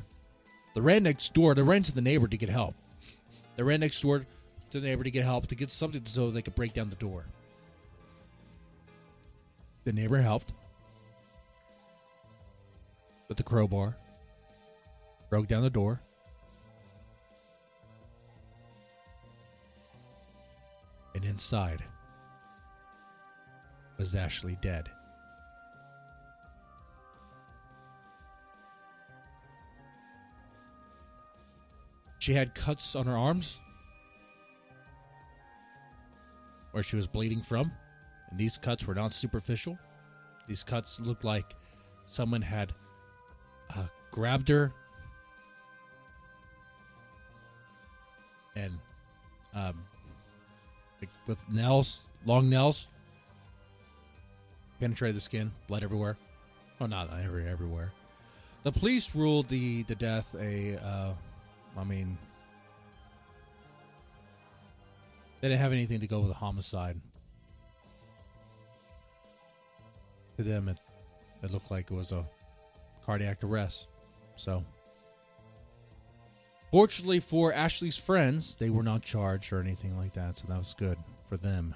They 0.73 0.81
ran 0.81 1.03
next 1.03 1.33
door. 1.33 1.53
They 1.53 1.61
ran 1.61 1.83
to 1.83 1.93
the 1.93 2.01
neighbor 2.01 2.27
to 2.27 2.37
get 2.37 2.49
help. 2.49 2.73
They 3.55 3.63
ran 3.63 3.81
next 3.81 4.01
door 4.01 4.25
to 4.71 4.79
the 4.79 4.87
neighbor 4.87 5.03
to 5.03 5.11
get 5.11 5.23
help, 5.23 5.47
to 5.47 5.55
get 5.55 5.69
something 5.69 6.05
so 6.05 6.31
they 6.31 6.41
could 6.41 6.55
break 6.55 6.73
down 6.73 6.89
the 6.89 6.95
door. 6.95 7.25
The 9.83 9.93
neighbor 9.93 10.19
helped 10.19 10.51
with 13.27 13.38
the 13.38 13.43
crowbar, 13.43 13.97
broke 15.29 15.47
down 15.47 15.63
the 15.63 15.69
door. 15.69 16.01
And 21.15 21.23
inside 21.23 21.83
was 23.97 24.15
Ashley 24.15 24.57
dead. 24.62 24.89
She 32.19 32.33
had 32.33 32.55
cuts 32.55 32.95
on 32.95 33.05
her 33.05 33.17
arms 33.17 33.59
where 36.71 36.81
she 36.81 36.95
was 36.95 37.05
bleeding 37.05 37.41
from, 37.41 37.71
and 38.29 38.39
these 38.39 38.57
cuts 38.57 38.88
were 38.88 38.95
not 38.95 39.13
superficial. 39.13 39.77
These 40.47 40.63
cuts 40.63 40.99
looked 40.99 41.23
like 41.23 41.53
someone 42.07 42.41
had 42.41 42.73
grabbed 44.13 44.47
her 44.47 44.71
and 48.56 48.78
um, 49.56 49.84
with 51.26 51.52
nails, 51.52 52.04
long 52.26 52.47
nails, 52.47 52.88
penetrated 54.80 55.15
the 55.15 55.21
skin, 55.21 55.52
blood 55.67 55.84
everywhere. 55.84 56.15
Oh, 56.80 56.86
not 56.86 57.10
every 57.23 57.47
everywhere. 57.47 57.91
The 58.62 58.71
police 58.71 59.15
ruled 59.15 59.49
the 59.49 59.84
the 59.84 59.95
death 59.95 60.36
a. 60.39 60.78
Uh, 60.78 61.13
I 61.76 61.84
mean, 61.84 62.17
they 65.41 65.49
didn't 65.49 65.60
have 65.60 65.71
anything 65.71 65.99
to 66.02 66.08
go 66.08 66.19
with 66.19 66.30
a 66.30 66.36
homicide. 66.36 67.02
To 70.38 70.43
them, 70.43 70.69
it 70.69 70.78
it 71.41 71.52
looked 71.52 71.71
like 71.71 71.89
it 71.89 71.95
was 71.95 72.12
a 72.12 72.26
cardiac 73.06 73.43
arrest. 73.43 73.88
So, 74.35 74.63
fortunately 76.71 77.19
for 77.19 77.53
Ashley's 77.53 77.97
friends, 77.97 78.55
they 78.55 78.69
were 78.69 78.83
not 78.83 79.01
charged 79.01 79.53
or 79.53 79.59
anything 79.59 79.97
like 79.97 80.13
that. 80.13 80.37
So 80.37 80.47
that 80.47 80.57
was 80.57 80.73
good 80.77 80.97
for 81.29 81.37
them. 81.37 81.75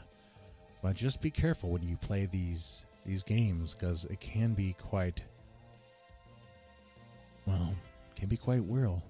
But 0.82 0.96
just 0.96 1.22
be 1.22 1.32
careful 1.32 1.70
when 1.70 1.84
you 1.84 1.98
play 1.98 2.26
these 2.26 2.86
these 3.06 3.24
games 3.24 3.74
because 3.74 4.06
it 4.06 4.20
can 4.20 4.54
be 4.54 4.74
quite 4.74 5.22
well, 7.46 7.74
can 8.16 8.28
be 8.28 8.38
quite 8.38 8.62
real. 8.68 9.02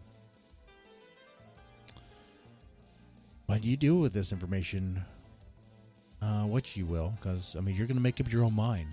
What 3.48 3.64
you 3.64 3.78
do 3.78 3.96
with 3.96 4.14
this 4.14 4.32
information, 4.32 5.04
uh, 6.22 6.44
what 6.44 6.76
you 6.76 6.86
will, 6.86 7.14
because 7.20 7.56
I 7.56 7.62
mean 7.62 7.76
you're 7.76 7.88
going 7.88 7.98
to 7.98 8.04
make 8.04 8.22
up 8.22 8.32
your 8.32 8.44
own 8.44 8.54
mind. 8.54 8.90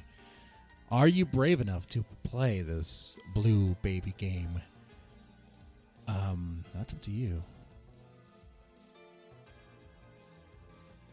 Are 0.90 1.09
you 1.09 1.25
brave 1.25 1.61
enough 1.61 1.87
to 1.88 2.05
play 2.23 2.62
this 2.62 3.16
blue 3.35 3.75
baby 3.83 4.14
game? 4.16 4.61
Um, 6.07 6.64
that's 6.75 6.92
up 6.92 7.01
to 7.03 7.11
you. 7.11 7.42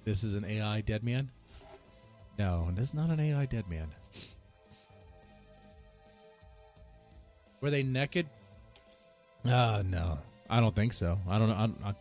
This 0.04 0.24
is 0.24 0.36
an 0.36 0.46
AI 0.46 0.82
dead 0.82 1.04
man? 1.04 1.30
No, 2.38 2.70
this 2.74 2.90
is 2.90 2.94
not 2.94 3.10
an 3.10 3.20
AI 3.20 3.46
dead 3.46 3.70
man. 3.70 3.88
Were 7.62 7.70
they 7.70 7.84
naked? 7.84 8.28
Uh, 9.46 9.84
no. 9.86 10.18
I 10.50 10.60
don't 10.60 10.76
think 10.76 10.94
so. 10.94 11.18
I 11.30 11.38
don't 11.40 11.50
know. 11.50 11.70
I, 11.86 11.90
I, 11.90 11.94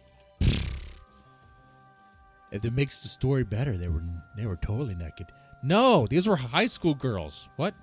if 2.51 2.65
it 2.65 2.73
makes 2.73 3.03
the 3.03 3.09
story 3.09 3.45
better, 3.45 3.77
they 3.77 3.89
were 3.89 4.03
they 4.37 4.47
were 4.47 4.57
totally 4.57 4.95
naked. 4.95 5.27
No, 5.63 6.07
these 6.07 6.27
were 6.27 6.37
high 6.37 6.67
school 6.67 6.95
girls. 6.95 7.49
What? 7.57 7.75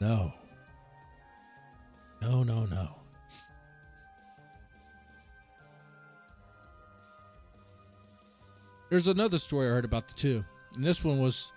No. 0.00 0.32
No, 2.20 2.42
no, 2.42 2.66
no. 2.66 2.88
There's 8.90 9.08
another 9.08 9.38
story 9.38 9.66
I 9.66 9.70
heard 9.70 9.84
about 9.84 10.08
the 10.08 10.14
two, 10.14 10.44
and 10.74 10.84
this 10.84 11.04
one 11.04 11.18
was 11.18 11.52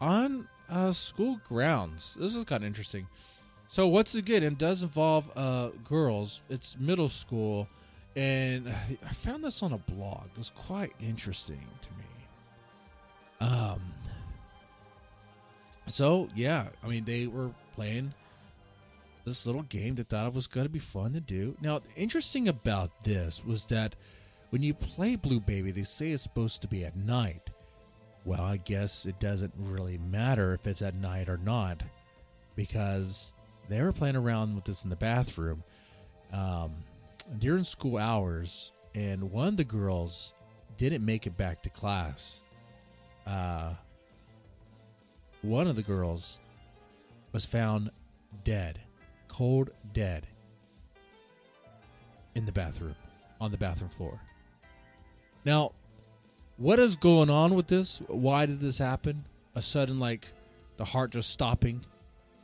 on 0.00 0.46
uh, 0.68 0.92
school 0.92 1.40
grounds. 1.48 2.16
This 2.20 2.34
is 2.34 2.44
kind 2.44 2.62
of 2.62 2.66
interesting. 2.66 3.06
So 3.68 3.88
once 3.88 4.14
again, 4.14 4.42
it 4.42 4.58
does 4.58 4.82
involve 4.82 5.30
uh, 5.34 5.70
girls. 5.88 6.42
It's 6.50 6.78
middle 6.78 7.08
school, 7.08 7.68
and 8.16 8.68
I 8.68 9.12
found 9.12 9.42
this 9.42 9.62
on 9.62 9.72
a 9.72 9.78
blog. 9.78 10.26
It 10.32 10.38
was 10.38 10.50
quite 10.50 10.92
interesting 11.00 11.66
to 11.82 11.88
me. 11.90 13.48
Um. 13.50 13.80
So 15.86 16.28
yeah, 16.34 16.68
I 16.82 16.88
mean 16.88 17.04
they 17.04 17.26
were 17.26 17.50
playing 17.74 18.14
this 19.24 19.46
little 19.46 19.62
game 19.62 19.94
that 19.96 20.08
thought 20.08 20.26
it 20.26 20.34
was 20.34 20.46
going 20.46 20.66
to 20.66 20.72
be 20.72 20.78
fun 20.78 21.12
to 21.14 21.20
do. 21.20 21.56
Now, 21.60 21.80
interesting 21.96 22.48
about 22.48 22.90
this 23.04 23.44
was 23.44 23.64
that 23.66 23.94
when 24.50 24.62
you 24.62 24.74
play 24.74 25.16
Blue 25.16 25.40
Baby, 25.40 25.70
they 25.70 25.82
say 25.82 26.10
it's 26.10 26.22
supposed 26.22 26.62
to 26.62 26.68
be 26.68 26.84
at 26.84 26.96
night. 26.96 27.50
Well, 28.24 28.42
I 28.42 28.58
guess 28.58 29.06
it 29.06 29.18
doesn't 29.20 29.52
really 29.58 29.98
matter 29.98 30.54
if 30.54 30.66
it's 30.66 30.82
at 30.82 30.94
night 30.94 31.28
or 31.28 31.38
not 31.38 31.82
because 32.54 33.32
they 33.68 33.82
were 33.82 33.92
playing 33.92 34.16
around 34.16 34.54
with 34.54 34.64
this 34.64 34.84
in 34.84 34.90
the 34.90 34.96
bathroom 34.96 35.62
um, 36.32 36.74
during 37.38 37.64
school 37.64 37.98
hours, 37.98 38.72
and 38.94 39.30
one 39.30 39.48
of 39.48 39.56
the 39.56 39.64
girls 39.64 40.34
didn't 40.76 41.04
make 41.04 41.26
it 41.26 41.36
back 41.36 41.62
to 41.62 41.70
class. 41.70 42.42
Uh, 43.26 43.74
one 45.42 45.66
of 45.66 45.76
the 45.76 45.82
girls 45.82 46.40
was 47.32 47.44
found 47.44 47.90
dead, 48.44 48.80
cold 49.28 49.70
dead, 49.92 50.26
in 52.34 52.44
the 52.44 52.52
bathroom, 52.52 52.96
on 53.40 53.50
the 53.50 53.58
bathroom 53.58 53.90
floor. 53.90 54.20
Now, 55.44 55.72
what 56.56 56.78
is 56.78 56.96
going 56.96 57.30
on 57.30 57.54
with 57.54 57.66
this? 57.66 58.02
Why 58.08 58.46
did 58.46 58.60
this 58.60 58.78
happen? 58.78 59.24
A 59.54 59.62
sudden, 59.62 59.98
like, 59.98 60.32
the 60.76 60.84
heart 60.84 61.12
just 61.12 61.30
stopping. 61.30 61.84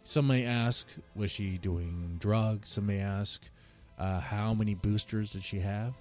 Some 0.02 0.26
may 0.26 0.44
ask, 0.44 0.86
was 1.14 1.30
she 1.30 1.58
doing 1.58 2.16
drugs? 2.18 2.70
Some 2.70 2.86
may 2.86 3.00
ask, 3.00 3.42
uh, 4.00 4.18
how 4.18 4.54
many 4.54 4.74
boosters 4.74 5.32
did 5.32 5.44
she 5.44 5.60
have? 5.60 5.92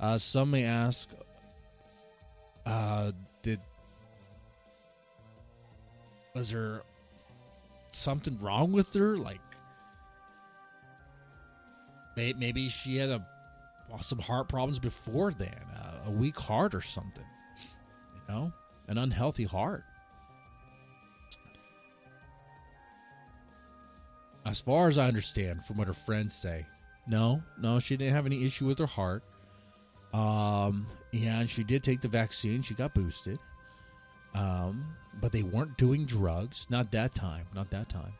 Uh, 0.00 0.16
some 0.16 0.50
may 0.50 0.64
ask, 0.64 1.08
uh, 2.64 3.12
did 3.42 3.60
was 6.34 6.50
there 6.50 6.82
something 7.90 8.38
wrong 8.38 8.72
with 8.72 8.94
her? 8.94 9.18
Like, 9.18 9.40
maybe 12.16 12.70
she 12.70 12.96
had 12.96 13.10
a 13.10 13.26
some 14.00 14.18
heart 14.18 14.48
problems 14.48 14.78
before 14.78 15.32
then, 15.32 15.54
uh, 15.76 16.06
a 16.06 16.10
weak 16.10 16.38
heart 16.38 16.74
or 16.74 16.80
something. 16.80 17.26
You 18.14 18.34
know, 18.34 18.52
an 18.88 18.96
unhealthy 18.96 19.44
heart. 19.44 19.84
As 24.46 24.60
far 24.60 24.88
as 24.88 24.98
I 24.98 25.06
understand, 25.06 25.64
from 25.64 25.76
what 25.76 25.86
her 25.86 25.92
friends 25.92 26.34
say, 26.34 26.66
no, 27.06 27.42
no, 27.60 27.78
she 27.78 27.96
didn't 27.96 28.14
have 28.14 28.26
any 28.26 28.44
issue 28.44 28.66
with 28.66 28.78
her 28.78 28.86
heart. 28.86 29.22
Um, 30.12 30.86
and 31.12 31.48
she 31.48 31.64
did 31.64 31.82
take 31.82 32.00
the 32.00 32.08
vaccine. 32.08 32.62
She 32.62 32.74
got 32.74 32.94
boosted. 32.94 33.38
Um, 34.34 34.84
but 35.20 35.32
they 35.32 35.42
weren't 35.42 35.76
doing 35.76 36.04
drugs. 36.06 36.66
Not 36.70 36.90
that 36.92 37.14
time. 37.14 37.46
Not 37.54 37.70
that 37.70 37.88
time. 37.88 38.12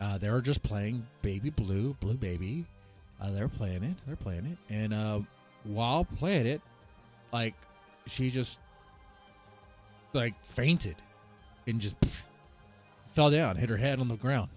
Uh, 0.00 0.18
they 0.18 0.30
were 0.30 0.40
just 0.40 0.62
playing 0.62 1.06
Baby 1.22 1.50
Blue, 1.50 1.94
Blue 2.00 2.14
Baby. 2.14 2.66
Uh, 3.20 3.30
they're 3.30 3.48
playing 3.48 3.84
it. 3.84 3.96
They're 4.06 4.16
playing 4.16 4.46
it. 4.46 4.74
And 4.74 4.92
uh, 4.92 5.20
while 5.64 6.04
playing 6.04 6.46
it, 6.46 6.60
like 7.32 7.54
she 8.06 8.30
just 8.30 8.58
like 10.12 10.34
fainted 10.44 10.96
and 11.66 11.80
just 11.80 11.98
pff, 12.00 12.24
fell 13.14 13.30
down, 13.30 13.56
hit 13.56 13.70
her 13.70 13.76
head 13.76 14.00
on 14.00 14.08
the 14.08 14.16
ground. 14.16 14.50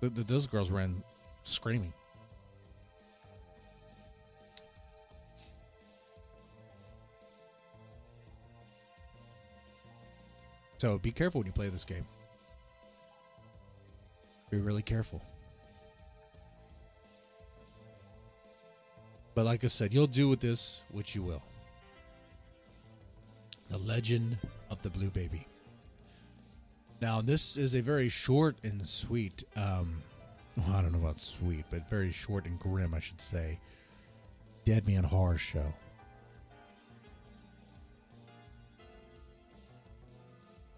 Those 0.00 0.46
girls 0.46 0.70
ran 0.70 1.04
screaming. 1.44 1.92
So 10.76 10.98
be 10.98 11.12
careful 11.12 11.40
when 11.40 11.46
you 11.46 11.52
play 11.52 11.68
this 11.68 11.84
game. 11.84 12.04
Be 14.50 14.58
really 14.58 14.82
careful. 14.82 15.22
But 19.34 19.44
like 19.44 19.64
I 19.64 19.68
said, 19.68 19.94
you'll 19.94 20.06
do 20.06 20.28
with 20.28 20.40
this 20.40 20.82
what 20.90 21.14
you 21.14 21.22
will. 21.22 21.42
The 23.70 23.78
Legend 23.78 24.36
of 24.70 24.82
the 24.82 24.90
Blue 24.90 25.08
Baby. 25.08 25.46
Now, 27.00 27.20
this 27.20 27.56
is 27.56 27.74
a 27.74 27.80
very 27.80 28.08
short 28.08 28.56
and 28.62 28.86
sweet, 28.86 29.44
um, 29.56 30.02
well, 30.56 30.76
I 30.76 30.82
don't 30.82 30.92
know 30.92 30.98
about 30.98 31.18
sweet, 31.18 31.64
but 31.70 31.88
very 31.88 32.12
short 32.12 32.46
and 32.46 32.58
grim, 32.58 32.94
I 32.94 33.00
should 33.00 33.20
say, 33.20 33.58
Dead 34.64 34.86
Man 34.86 35.04
Horror 35.04 35.38
Show. 35.38 35.72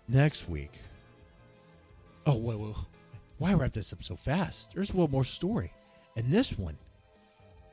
next 0.09 0.49
week. 0.49 0.73
Oh, 2.27 2.37
wait, 2.37 2.59
wait, 2.59 2.75
why 3.39 3.53
wrap 3.55 3.73
this 3.73 3.93
up 3.93 4.03
so 4.03 4.17
fast? 4.17 4.73
There's 4.75 4.95
one 4.95 5.11
more 5.11 5.25
story. 5.25 5.73
And 6.17 6.33
this 6.33 6.59
one, 6.59 6.79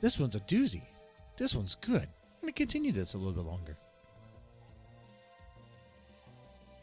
this 0.02 0.20
one's 0.20 0.36
a 0.36 0.40
doozy. 0.42 0.84
This 1.38 1.56
one's 1.56 1.76
good. 1.76 2.02
I'm 2.02 2.42
going 2.42 2.54
to 2.54 2.58
continue 2.58 2.92
this 2.92 3.14
a 3.14 3.18
little 3.18 3.34
bit 3.34 3.46
longer. 3.46 3.78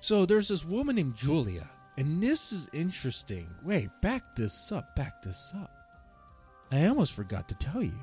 So 0.01 0.25
there's 0.25 0.49
this 0.49 0.65
woman 0.65 0.97
named 0.97 1.17
Julia, 1.17 1.69
and 1.99 2.23
this 2.23 2.53
is 2.53 2.69
interesting. 2.73 3.51
Wait, 3.65 3.91
back 4.03 4.37
this 4.37 4.71
up, 4.71 4.95
back 4.95 5.21
this 5.21 5.53
up. 5.61 5.73
I 6.71 6.87
almost 6.87 7.13
forgot 7.13 7.49
to 7.49 7.57
tell 7.57 7.83
you. 7.83 7.99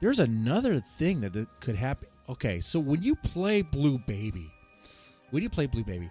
There's 0.00 0.18
another 0.18 0.80
thing 0.98 1.20
that 1.20 1.46
could 1.60 1.76
happen. 1.76 2.08
Okay, 2.28 2.58
so 2.58 2.80
when 2.80 3.04
you 3.04 3.14
play 3.14 3.62
Blue 3.62 3.98
Baby, 4.08 4.50
when 5.30 5.44
you 5.44 5.48
play 5.48 5.66
Blue 5.66 5.84
Baby, 5.84 6.10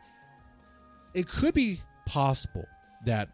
it 1.13 1.27
could 1.27 1.53
be 1.53 1.81
possible 2.05 2.65
that 3.05 3.27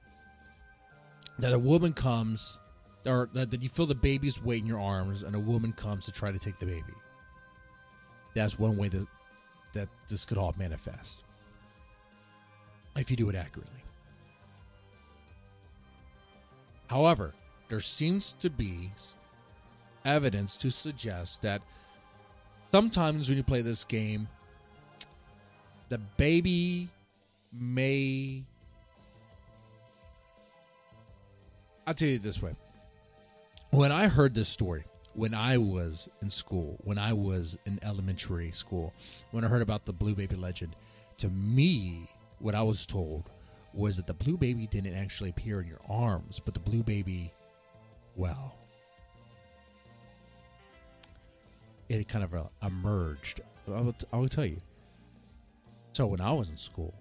that 1.38 1.54
a 1.54 1.60
woman 1.60 1.94
comes 1.94 2.58
or 3.06 3.30
that, 3.34 3.52
that 3.52 3.62
you 3.62 3.70
feel 3.70 3.86
the 3.86 3.94
baby's 3.94 4.42
weight 4.42 4.64
in 4.64 4.68
your 4.68 4.80
arms 4.80 5.22
and 5.22 5.36
a 5.36 5.40
woman 5.40 5.72
comes 5.72 6.06
to 6.06 6.12
try 6.12 6.32
to 6.32 6.40
take 6.40 6.58
the 6.58 6.66
baby. 6.66 6.94
That's 8.34 8.58
one 8.58 8.76
way 8.76 8.90
that 8.90 9.06
that 9.74 9.90
this 10.10 10.26
could 10.26 10.40
all 10.40 10.56
manifest. 10.58 11.24
If 12.96 13.10
you 13.10 13.18
do 13.18 13.30
it 13.30 13.36
accurately. 13.36 13.82
However, 16.88 17.34
there 17.70 17.80
seems 17.80 18.34
to 18.34 18.50
be 18.50 18.92
evidence 20.04 20.58
to 20.58 20.70
suggest 20.70 21.42
that 21.42 21.62
sometimes 22.70 23.30
when 23.30 23.38
you 23.38 23.44
play 23.44 23.62
this 23.62 23.86
game, 23.86 24.28
the 25.90 26.00
baby 26.18 26.90
may. 27.54 28.44
I'll 31.88 31.94
tell 31.94 32.10
you 32.10 32.20
this 32.20 32.42
way. 32.42 32.56
When 33.72 33.92
I 33.92 34.08
heard 34.08 34.36
this 34.36 34.50
story, 34.50 34.84
when 35.14 35.34
I 35.34 35.58
was 35.58 36.10
in 36.22 36.30
school, 36.30 36.78
when 36.84 36.98
I 36.98 37.14
was 37.14 37.58
in 37.66 37.80
elementary 37.84 38.52
school, 38.52 38.94
when 39.32 39.44
I 39.44 39.48
heard 39.48 39.62
about 39.62 39.86
the 39.86 39.94
Blue 39.94 40.14
Baby 40.14 40.36
legend, 40.36 40.76
to 41.18 41.30
me, 41.30 42.10
what 42.42 42.56
I 42.56 42.62
was 42.62 42.86
told 42.86 43.30
was 43.74 43.98
that 43.98 44.08
the 44.08 44.14
Blue 44.14 44.38
Baby 44.38 44.68
didn't 44.68 44.96
actually 44.96 45.30
appear 45.30 45.62
in 45.62 45.68
your 45.68 45.82
arms, 45.90 46.42
but 46.44 46.54
the 46.54 46.60
Blue 46.60 46.84
Baby, 46.84 47.32
well, 48.16 48.56
it 51.88 52.08
kind 52.08 52.24
of 52.24 52.34
uh, 52.34 52.44
emerged. 52.64 53.42
I 53.68 53.82
will, 53.82 53.96
I 54.12 54.18
will 54.18 54.30
tell 54.30 54.46
you. 54.46 54.62
So 55.94 56.08
when 56.08 56.22
I 56.22 56.32
was 56.32 56.50
in 56.50 56.58
school, 56.58 56.94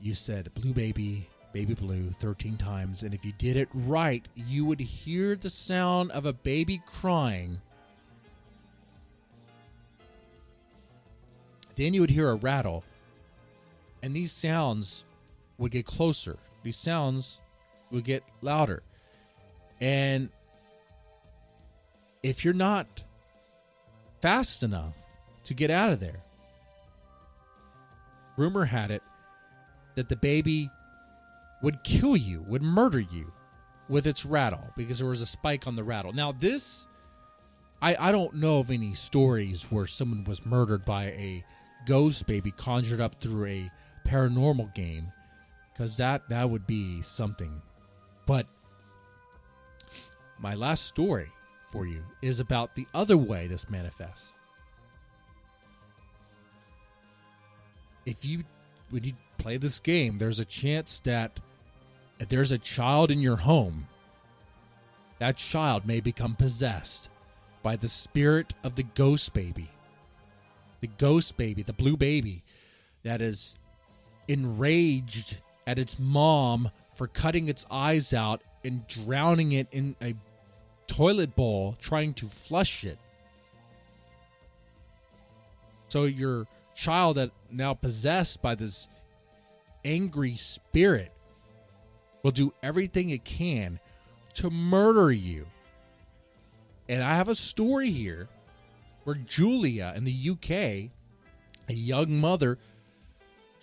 you 0.00 0.14
said 0.14 0.52
Blue 0.54 0.72
Baby 0.72 1.28
Baby 1.54 1.74
Blue 1.74 2.10
13 2.10 2.56
times. 2.56 3.04
And 3.04 3.14
if 3.14 3.24
you 3.24 3.32
did 3.38 3.56
it 3.56 3.68
right, 3.72 4.26
you 4.34 4.64
would 4.64 4.80
hear 4.80 5.36
the 5.36 5.48
sound 5.48 6.10
of 6.10 6.26
a 6.26 6.32
baby 6.32 6.82
crying. 6.84 7.60
Then 11.76 11.94
you 11.94 12.00
would 12.00 12.10
hear 12.10 12.30
a 12.30 12.34
rattle. 12.34 12.82
And 14.04 14.14
these 14.14 14.32
sounds 14.32 15.06
would 15.56 15.72
get 15.72 15.86
closer. 15.86 16.36
These 16.62 16.76
sounds 16.76 17.40
would 17.90 18.04
get 18.04 18.22
louder. 18.42 18.82
And 19.80 20.28
if 22.22 22.44
you're 22.44 22.52
not 22.52 23.02
fast 24.20 24.62
enough 24.62 24.94
to 25.44 25.54
get 25.54 25.70
out 25.70 25.90
of 25.90 26.00
there, 26.00 26.22
rumor 28.36 28.66
had 28.66 28.90
it 28.90 29.02
that 29.94 30.10
the 30.10 30.16
baby 30.16 30.68
would 31.62 31.82
kill 31.82 32.14
you, 32.14 32.44
would 32.46 32.62
murder 32.62 33.00
you 33.00 33.32
with 33.88 34.06
its 34.06 34.26
rattle 34.26 34.68
because 34.76 34.98
there 34.98 35.08
was 35.08 35.22
a 35.22 35.26
spike 35.26 35.66
on 35.66 35.76
the 35.76 35.84
rattle. 35.84 36.12
Now, 36.12 36.30
this, 36.30 36.86
I, 37.80 37.96
I 37.98 38.12
don't 38.12 38.34
know 38.34 38.58
of 38.58 38.70
any 38.70 38.92
stories 38.92 39.62
where 39.70 39.86
someone 39.86 40.24
was 40.24 40.44
murdered 40.44 40.84
by 40.84 41.04
a 41.06 41.42
ghost 41.86 42.26
baby 42.26 42.50
conjured 42.50 43.00
up 43.00 43.14
through 43.14 43.46
a 43.46 43.70
paranormal 44.04 44.74
game 44.74 45.12
because 45.72 45.96
that, 45.96 46.28
that 46.28 46.48
would 46.48 46.66
be 46.66 47.02
something. 47.02 47.60
But 48.26 48.46
my 50.38 50.54
last 50.54 50.86
story 50.86 51.30
for 51.70 51.86
you 51.86 52.02
is 52.22 52.40
about 52.40 52.74
the 52.74 52.86
other 52.94 53.16
way 53.16 53.46
this 53.46 53.68
manifests. 53.68 54.32
If 58.06 58.24
you 58.24 58.44
when 58.90 59.02
you 59.02 59.14
play 59.38 59.56
this 59.56 59.80
game, 59.80 60.18
there's 60.18 60.38
a 60.38 60.44
chance 60.44 61.00
that 61.00 61.40
if 62.20 62.28
there's 62.28 62.52
a 62.52 62.58
child 62.58 63.10
in 63.10 63.20
your 63.20 63.36
home, 63.36 63.88
that 65.18 65.36
child 65.36 65.86
may 65.86 66.00
become 66.00 66.34
possessed 66.34 67.08
by 67.62 67.76
the 67.76 67.88
spirit 67.88 68.54
of 68.62 68.76
the 68.76 68.82
ghost 68.82 69.32
baby. 69.32 69.70
The 70.80 70.86
ghost 70.98 71.36
baby, 71.36 71.62
the 71.62 71.72
blue 71.72 71.96
baby 71.96 72.44
that 73.04 73.22
is 73.22 73.56
enraged 74.28 75.38
at 75.66 75.78
its 75.78 75.98
mom 75.98 76.70
for 76.94 77.06
cutting 77.06 77.48
its 77.48 77.66
eyes 77.70 78.14
out 78.14 78.42
and 78.64 78.86
drowning 78.86 79.52
it 79.52 79.68
in 79.72 79.96
a 80.00 80.14
toilet 80.86 81.34
bowl 81.34 81.76
trying 81.80 82.14
to 82.14 82.26
flush 82.26 82.84
it. 82.84 82.98
So 85.88 86.04
your 86.04 86.46
child 86.74 87.16
that 87.16 87.30
now 87.50 87.74
possessed 87.74 88.42
by 88.42 88.54
this 88.54 88.88
angry 89.84 90.34
spirit 90.34 91.12
will 92.22 92.30
do 92.30 92.52
everything 92.62 93.10
it 93.10 93.24
can 93.24 93.78
to 94.34 94.50
murder 94.50 95.12
you. 95.12 95.46
And 96.88 97.02
I 97.02 97.14
have 97.14 97.28
a 97.28 97.34
story 97.34 97.90
here 97.90 98.28
where 99.04 99.16
Julia 99.16 99.92
in 99.96 100.04
the 100.04 100.30
UK, 100.30 100.50
a 101.68 101.74
young 101.74 102.20
mother, 102.20 102.58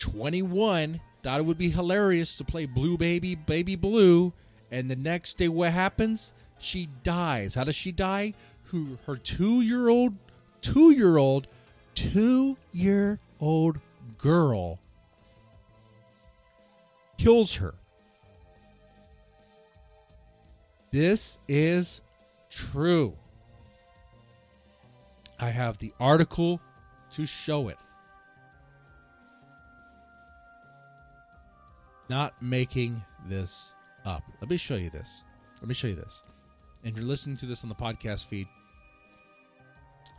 21, 0.01 0.99
thought 1.21 1.39
it 1.39 1.45
would 1.45 1.57
be 1.57 1.69
hilarious 1.69 2.35
to 2.37 2.43
play 2.43 2.65
Blue 2.65 2.97
Baby, 2.97 3.35
Baby 3.35 3.75
Blue, 3.75 4.33
and 4.71 4.89
the 4.89 4.95
next 4.95 5.37
day 5.37 5.47
what 5.47 5.71
happens? 5.71 6.33
She 6.57 6.89
dies. 7.03 7.55
How 7.55 7.63
does 7.63 7.75
she 7.75 7.91
die? 7.91 8.33
Who 8.65 8.97
her 9.05 9.15
two 9.15 9.61
year 9.61 9.89
old, 9.89 10.15
two 10.61 10.91
year 10.91 11.17
old, 11.17 11.47
two 11.93 12.57
year 12.71 13.19
old 13.39 13.79
girl 14.17 14.79
kills 17.17 17.55
her. 17.55 17.75
This 20.89 21.39
is 21.47 22.01
true. 22.49 23.15
I 25.39 25.49
have 25.49 25.77
the 25.77 25.93
article 25.99 26.59
to 27.11 27.25
show 27.25 27.69
it. 27.69 27.77
Not 32.12 32.34
making 32.41 33.02
this 33.26 33.74
up. 34.04 34.26
Let 34.41 34.50
me 34.50 34.58
show 34.58 34.76
you 34.76 34.89
this. 34.89 35.24
Let 35.62 35.69
me 35.69 35.74
show 35.74 35.88
you 35.88 35.95
this. 35.95 36.24
And 36.84 36.93
you're 36.93 37.06
listening 37.06 37.38
to 37.38 37.45
this 37.45 37.63
on 37.63 37.69
the 37.69 37.76
podcast 37.76 38.26
feed. 38.26 38.47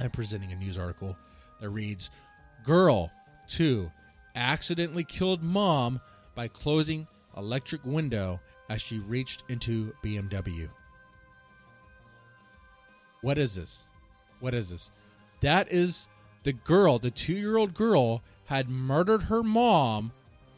I'm 0.01 0.09
presenting 0.09 0.53
a 0.53 0.57
news 0.57 0.79
article 0.79 1.15
that 1.61 1.69
reads 1.69 2.09
Girl 2.65 3.11
2 3.49 3.91
accidentally 4.35 5.05
killed 5.05 5.45
mom 5.45 6.01
by 6.35 6.49
closing 6.49 7.07
electric 7.37 7.85
window 7.85 8.41
as 8.71 8.81
she 8.81 8.99
reached 9.01 9.45
into 9.51 9.93
BMW. 10.03 10.71
What 13.21 13.37
is 13.37 13.55
this? 13.55 13.89
What 14.41 14.55
is 14.55 14.71
this? 14.71 14.91
That 15.43 15.71
is 15.71 16.09
the 16.43 16.55
girl, 16.55 16.99
the 16.99 17.11
two 17.11 17.35
year 17.35 17.59
old 17.59 17.75
girl, 17.75 18.23
had 18.47 18.71
murdered 18.71 19.25
her 19.25 19.43
mom 19.43 20.13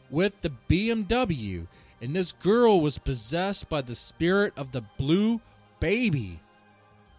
with 0.09 0.39
the 0.41 0.51
BMW, 0.69 1.67
and 2.01 2.15
this 2.15 2.31
girl 2.31 2.81
was 2.81 2.97
possessed 2.97 3.69
by 3.69 3.81
the 3.81 3.95
spirit 3.95 4.53
of 4.57 4.71
the 4.71 4.81
blue 4.97 5.41
baby. 5.79 6.39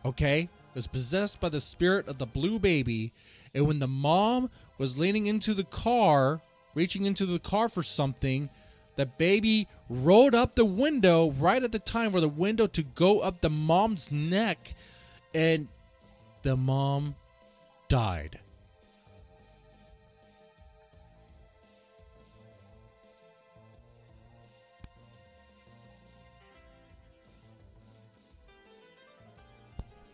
Okay? 0.05 0.49
Was 0.75 0.87
possessed 0.87 1.41
by 1.41 1.49
the 1.49 1.61
spirit 1.61 2.07
of 2.07 2.19
the 2.19 2.27
blue 2.27 2.59
baby, 2.59 3.13
and 3.55 3.67
when 3.67 3.79
the 3.79 3.89
mom 3.89 4.51
was 4.79 4.99
leaning 4.99 5.27
into 5.27 5.55
the 5.55 5.65
car, 5.65 6.41
reaching 6.75 7.07
into 7.07 7.25
the 7.25 7.39
car 7.39 7.69
for 7.69 7.83
something, 7.83 8.51
the 8.97 9.07
baby 9.07 9.69
rolled 9.89 10.35
up 10.35 10.55
the 10.55 10.65
window 10.65 11.31
right 11.33 11.63
at 11.63 11.73
the 11.73 11.79
time 11.79 12.13
for 12.13 12.21
the 12.21 12.29
window 12.29 12.67
to 12.67 12.83
go 12.83 13.21
up 13.21 13.41
the 13.41 13.51
mom's 13.51 14.11
neck, 14.13 14.75
and 15.35 15.69
the 16.43 16.57
mom 16.57 17.15
died. 17.89 18.39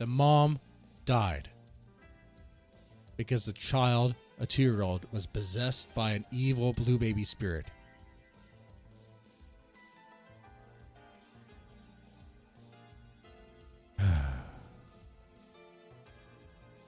The 0.03 0.07
mom 0.09 0.59
died 1.05 1.49
because 3.17 3.47
the 3.47 3.53
child, 3.53 4.17
a 4.41 4.47
two 4.47 4.63
year 4.63 4.83
old, 4.83 5.07
was 5.13 5.27
possessed 5.27 5.95
by 5.95 6.11
an 6.11 6.25
evil 6.33 6.73
blue 6.73 6.99
baby 6.99 7.23
spirit. 7.23 7.67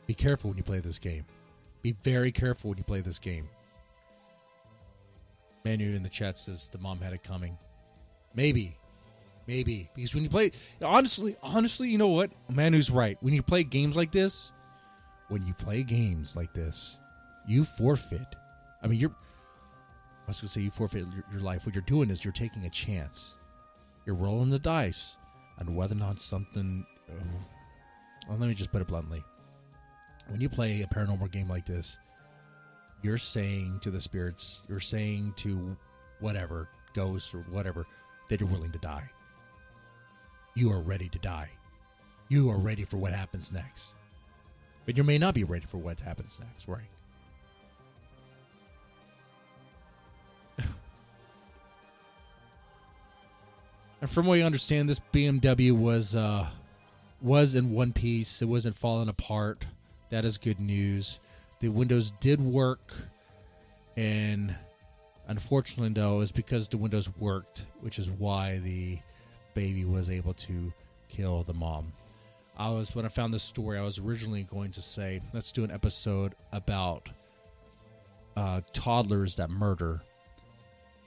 Be 0.09 0.15
careful 0.15 0.51
when 0.51 0.57
you 0.57 0.65
play 0.65 0.81
this 0.81 0.99
game. 0.99 1.25
Be 1.83 1.93
very 2.03 2.33
careful 2.33 2.71
when 2.71 2.79
you 2.79 2.85
play 2.85 3.01
this 3.01 3.21
game. 3.21 3.49
Manu 5.65 5.95
in 5.95 6.03
the 6.03 6.09
chat 6.09 6.37
says 6.37 6.69
the 6.69 6.79
mom 6.79 7.01
had 7.01 7.13
it 7.13 7.23
coming. 7.23 7.57
Maybe. 8.35 8.77
Maybe. 9.47 9.91
Because 9.95 10.15
when 10.15 10.25
you 10.25 10.31
play 10.31 10.53
honestly, 10.83 11.37
honestly, 11.43 11.89
you 11.89 11.99
know 11.99 12.09
what? 12.09 12.31
Manu's 12.49 12.91
right. 12.91 13.19
When 13.21 13.35
you 13.35 13.43
play 13.43 13.65
games 13.65 13.97
like 13.97 14.13
this, 14.13 14.53
when 15.29 15.45
you 15.47 15.55
play 15.55 15.83
games 15.83 16.37
like 16.37 16.55
this, 16.55 16.99
you 17.47 17.65
forfeit. 17.65 18.37
I 18.83 18.87
mean, 18.87 19.01
you're 19.01 19.11
I 19.11 20.29
was 20.29 20.41
gonna 20.41 20.49
say 20.49 20.63
you 20.63 20.71
forfeit 20.71 21.07
your, 21.13 21.25
your 21.33 21.41
life. 21.41 21.67
What 21.67 21.75
you're 21.75 21.83
doing 21.83 22.11
is 22.11 22.25
you're 22.25 22.33
taking 22.33 22.65
a 22.65 22.71
chance. 22.71 23.37
You're 24.07 24.17
rolling 24.17 24.51
the 24.51 24.59
dice 24.59 25.17
on 25.59 25.75
whether 25.75 25.95
or 25.95 25.99
not 25.99 26.19
something. 26.19 26.87
Oh, 27.11 27.15
well, 28.29 28.39
let 28.39 28.49
me 28.49 28.55
just 28.55 28.73
put 28.73 28.81
it 28.81 28.89
bluntly 28.89 29.23
when 30.29 30.41
you 30.41 30.49
play 30.49 30.83
a 30.83 30.87
paranormal 30.87 31.31
game 31.31 31.49
like 31.49 31.67
this, 31.67 31.99
you're 33.03 33.19
saying 33.19 33.79
to 33.83 33.91
the 33.91 34.01
spirits, 34.01 34.63
you're 34.69 34.81
saying 34.81 35.35
to 35.37 35.77
whatever, 36.21 36.69
ghosts 36.95 37.35
or 37.35 37.45
whatever, 37.51 37.87
that 38.29 38.41
you're 38.41 38.49
willing 38.49 38.73
to 38.73 38.79
die. 38.79 39.09
You 40.55 40.71
are 40.71 40.81
ready 40.81 41.09
to 41.09 41.19
die. 41.19 41.51
You 42.29 42.49
are 42.51 42.59
ready 42.59 42.85
for 42.85 42.97
what 42.97 43.13
happens 43.13 43.53
next. 43.53 43.95
But 44.87 44.97
you 44.97 45.03
may 45.03 45.19
not 45.19 45.35
be 45.35 45.43
ready 45.45 45.67
for 45.67 45.79
what 45.79 46.01
happens 46.01 46.41
next, 46.41 46.69
right? 46.69 46.89
and 54.01 54.09
from 54.09 54.27
what 54.27 54.39
I 54.39 54.43
understand, 54.43 54.89
this 54.89 55.01
BMW 55.13 55.77
was 55.77 56.15
uh, 56.15 56.47
was 57.21 57.57
in 57.57 57.73
one 57.73 57.93
piece. 57.93 58.41
It 58.41 58.45
wasn't 58.45 58.77
falling 58.77 59.09
apart. 59.09 59.65
That 60.11 60.25
is 60.25 60.39
good 60.39 60.61
news. 60.61 61.19
The 61.61 61.71
windows 61.71 62.13
did 62.21 62.41
work, 62.41 62.95
and 63.97 64.55
unfortunately, 65.27 65.95
though, 65.95 66.21
is 66.21 66.31
because 66.31 66.69
the 66.69 66.77
windows 66.77 67.09
worked, 67.17 67.67
which 67.81 67.99
is 67.99 68.11
why 68.11 68.59
the 68.59 68.99
baby 69.55 69.85
was 69.85 70.11
able 70.11 70.35
to 70.35 70.73
kill 71.09 71.43
the 71.43 71.55
mom. 71.55 71.93
I 72.57 72.71
was 72.71 72.95
when 72.95 73.05
I 73.05 73.09
found 73.09 73.35
this 73.35 73.43
story, 73.43 73.79
I 73.79 73.83
was 73.83 73.99
originally 73.99 74.45
going 74.45 74.71
to 74.73 74.83
say, 74.83 75.21
let's 75.33 75.53
do 75.53 75.65
an 75.65 75.71
episode 75.71 76.35
about 76.53 77.09
uh, 78.37 78.61
toddlers 78.73 79.37
that 79.37 79.51
murder. 79.51 80.01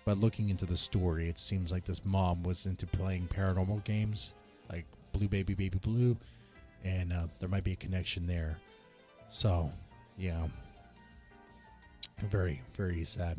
But 0.06 0.18
looking 0.18 0.50
into 0.50 0.66
the 0.66 0.78
story, 0.78 1.28
it 1.28 1.38
seems 1.38 1.72
like 1.72 1.84
this 1.84 2.06
mom 2.06 2.44
was 2.44 2.66
into 2.66 2.86
playing 2.88 3.28
paranormal 3.28 3.84
games, 3.84 4.34
like 4.70 4.86
Blue 5.12 5.28
Baby 5.28 5.54
Baby 5.54 5.80
Blue, 5.80 6.16
and 6.84 7.12
uh, 7.12 7.28
there 7.40 7.50
might 7.50 7.66
be 7.66 7.74
a 7.74 7.78
connection 7.78 8.26
there. 8.26 8.58
So, 9.30 9.70
yeah, 10.18 10.48
very 12.30 12.62
very 12.76 13.04
sad. 13.04 13.38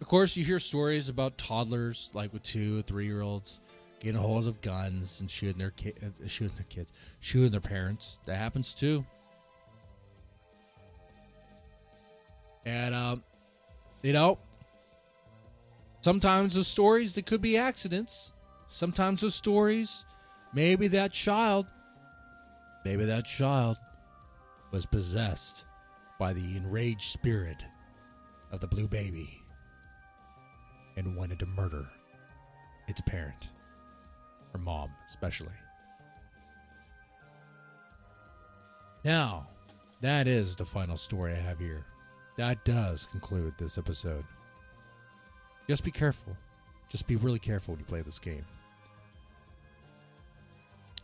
Of 0.00 0.06
course, 0.06 0.36
you 0.36 0.44
hear 0.44 0.58
stories 0.58 1.08
about 1.08 1.36
toddlers, 1.38 2.10
like 2.14 2.32
with 2.32 2.42
two, 2.42 2.82
three 2.82 3.06
year 3.06 3.20
olds, 3.20 3.60
getting 4.00 4.18
a 4.18 4.22
hold 4.22 4.46
of 4.46 4.60
guns 4.60 5.20
and 5.20 5.30
shooting 5.30 5.58
their 5.58 5.72
ki- 5.72 5.94
uh, 6.02 6.26
shooting 6.26 6.56
their 6.56 6.66
kids, 6.68 6.92
shooting 7.20 7.50
their 7.50 7.60
parents. 7.60 8.20
That 8.24 8.36
happens 8.36 8.74
too. 8.74 9.04
And 12.64 12.94
um, 12.94 13.24
you 14.02 14.12
know, 14.12 14.38
sometimes 16.00 16.54
the 16.54 16.64
stories 16.64 17.14
that 17.16 17.26
could 17.26 17.40
be 17.40 17.56
accidents. 17.56 18.32
Sometimes 18.68 19.22
the 19.22 19.30
stories, 19.30 20.04
maybe 20.52 20.88
that 20.88 21.10
child, 21.10 21.66
maybe 22.84 23.06
that 23.06 23.24
child 23.24 23.78
was 24.70 24.84
possessed 24.84 25.64
by 26.18 26.34
the 26.34 26.56
enraged 26.56 27.10
spirit 27.12 27.64
of 28.52 28.60
the 28.60 28.66
blue 28.66 28.86
baby 28.86 29.42
and 30.98 31.16
wanted 31.16 31.38
to 31.38 31.46
murder 31.46 31.86
its 32.88 33.00
parent, 33.00 33.48
her 34.52 34.58
mom, 34.58 34.90
especially. 35.06 35.52
Now, 39.04 39.46
that 40.00 40.26
is 40.26 40.56
the 40.56 40.64
final 40.64 40.96
story 40.96 41.32
I 41.32 41.36
have 41.40 41.60
here. 41.60 41.84
That 42.36 42.64
does 42.64 43.08
conclude 43.10 43.54
this 43.56 43.78
episode. 43.78 44.24
Just 45.68 45.84
be 45.84 45.90
careful. 45.90 46.36
Just 46.88 47.06
be 47.06 47.16
really 47.16 47.38
careful 47.38 47.74
when 47.74 47.80
you 47.80 47.86
play 47.86 48.02
this 48.02 48.18
game. 48.18 48.44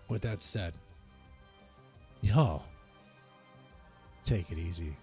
With 0.09 0.22
that 0.22 0.42
said, 0.42 0.74
y'all, 2.20 2.64
take 4.24 4.51
it 4.51 4.59
easy. 4.59 4.97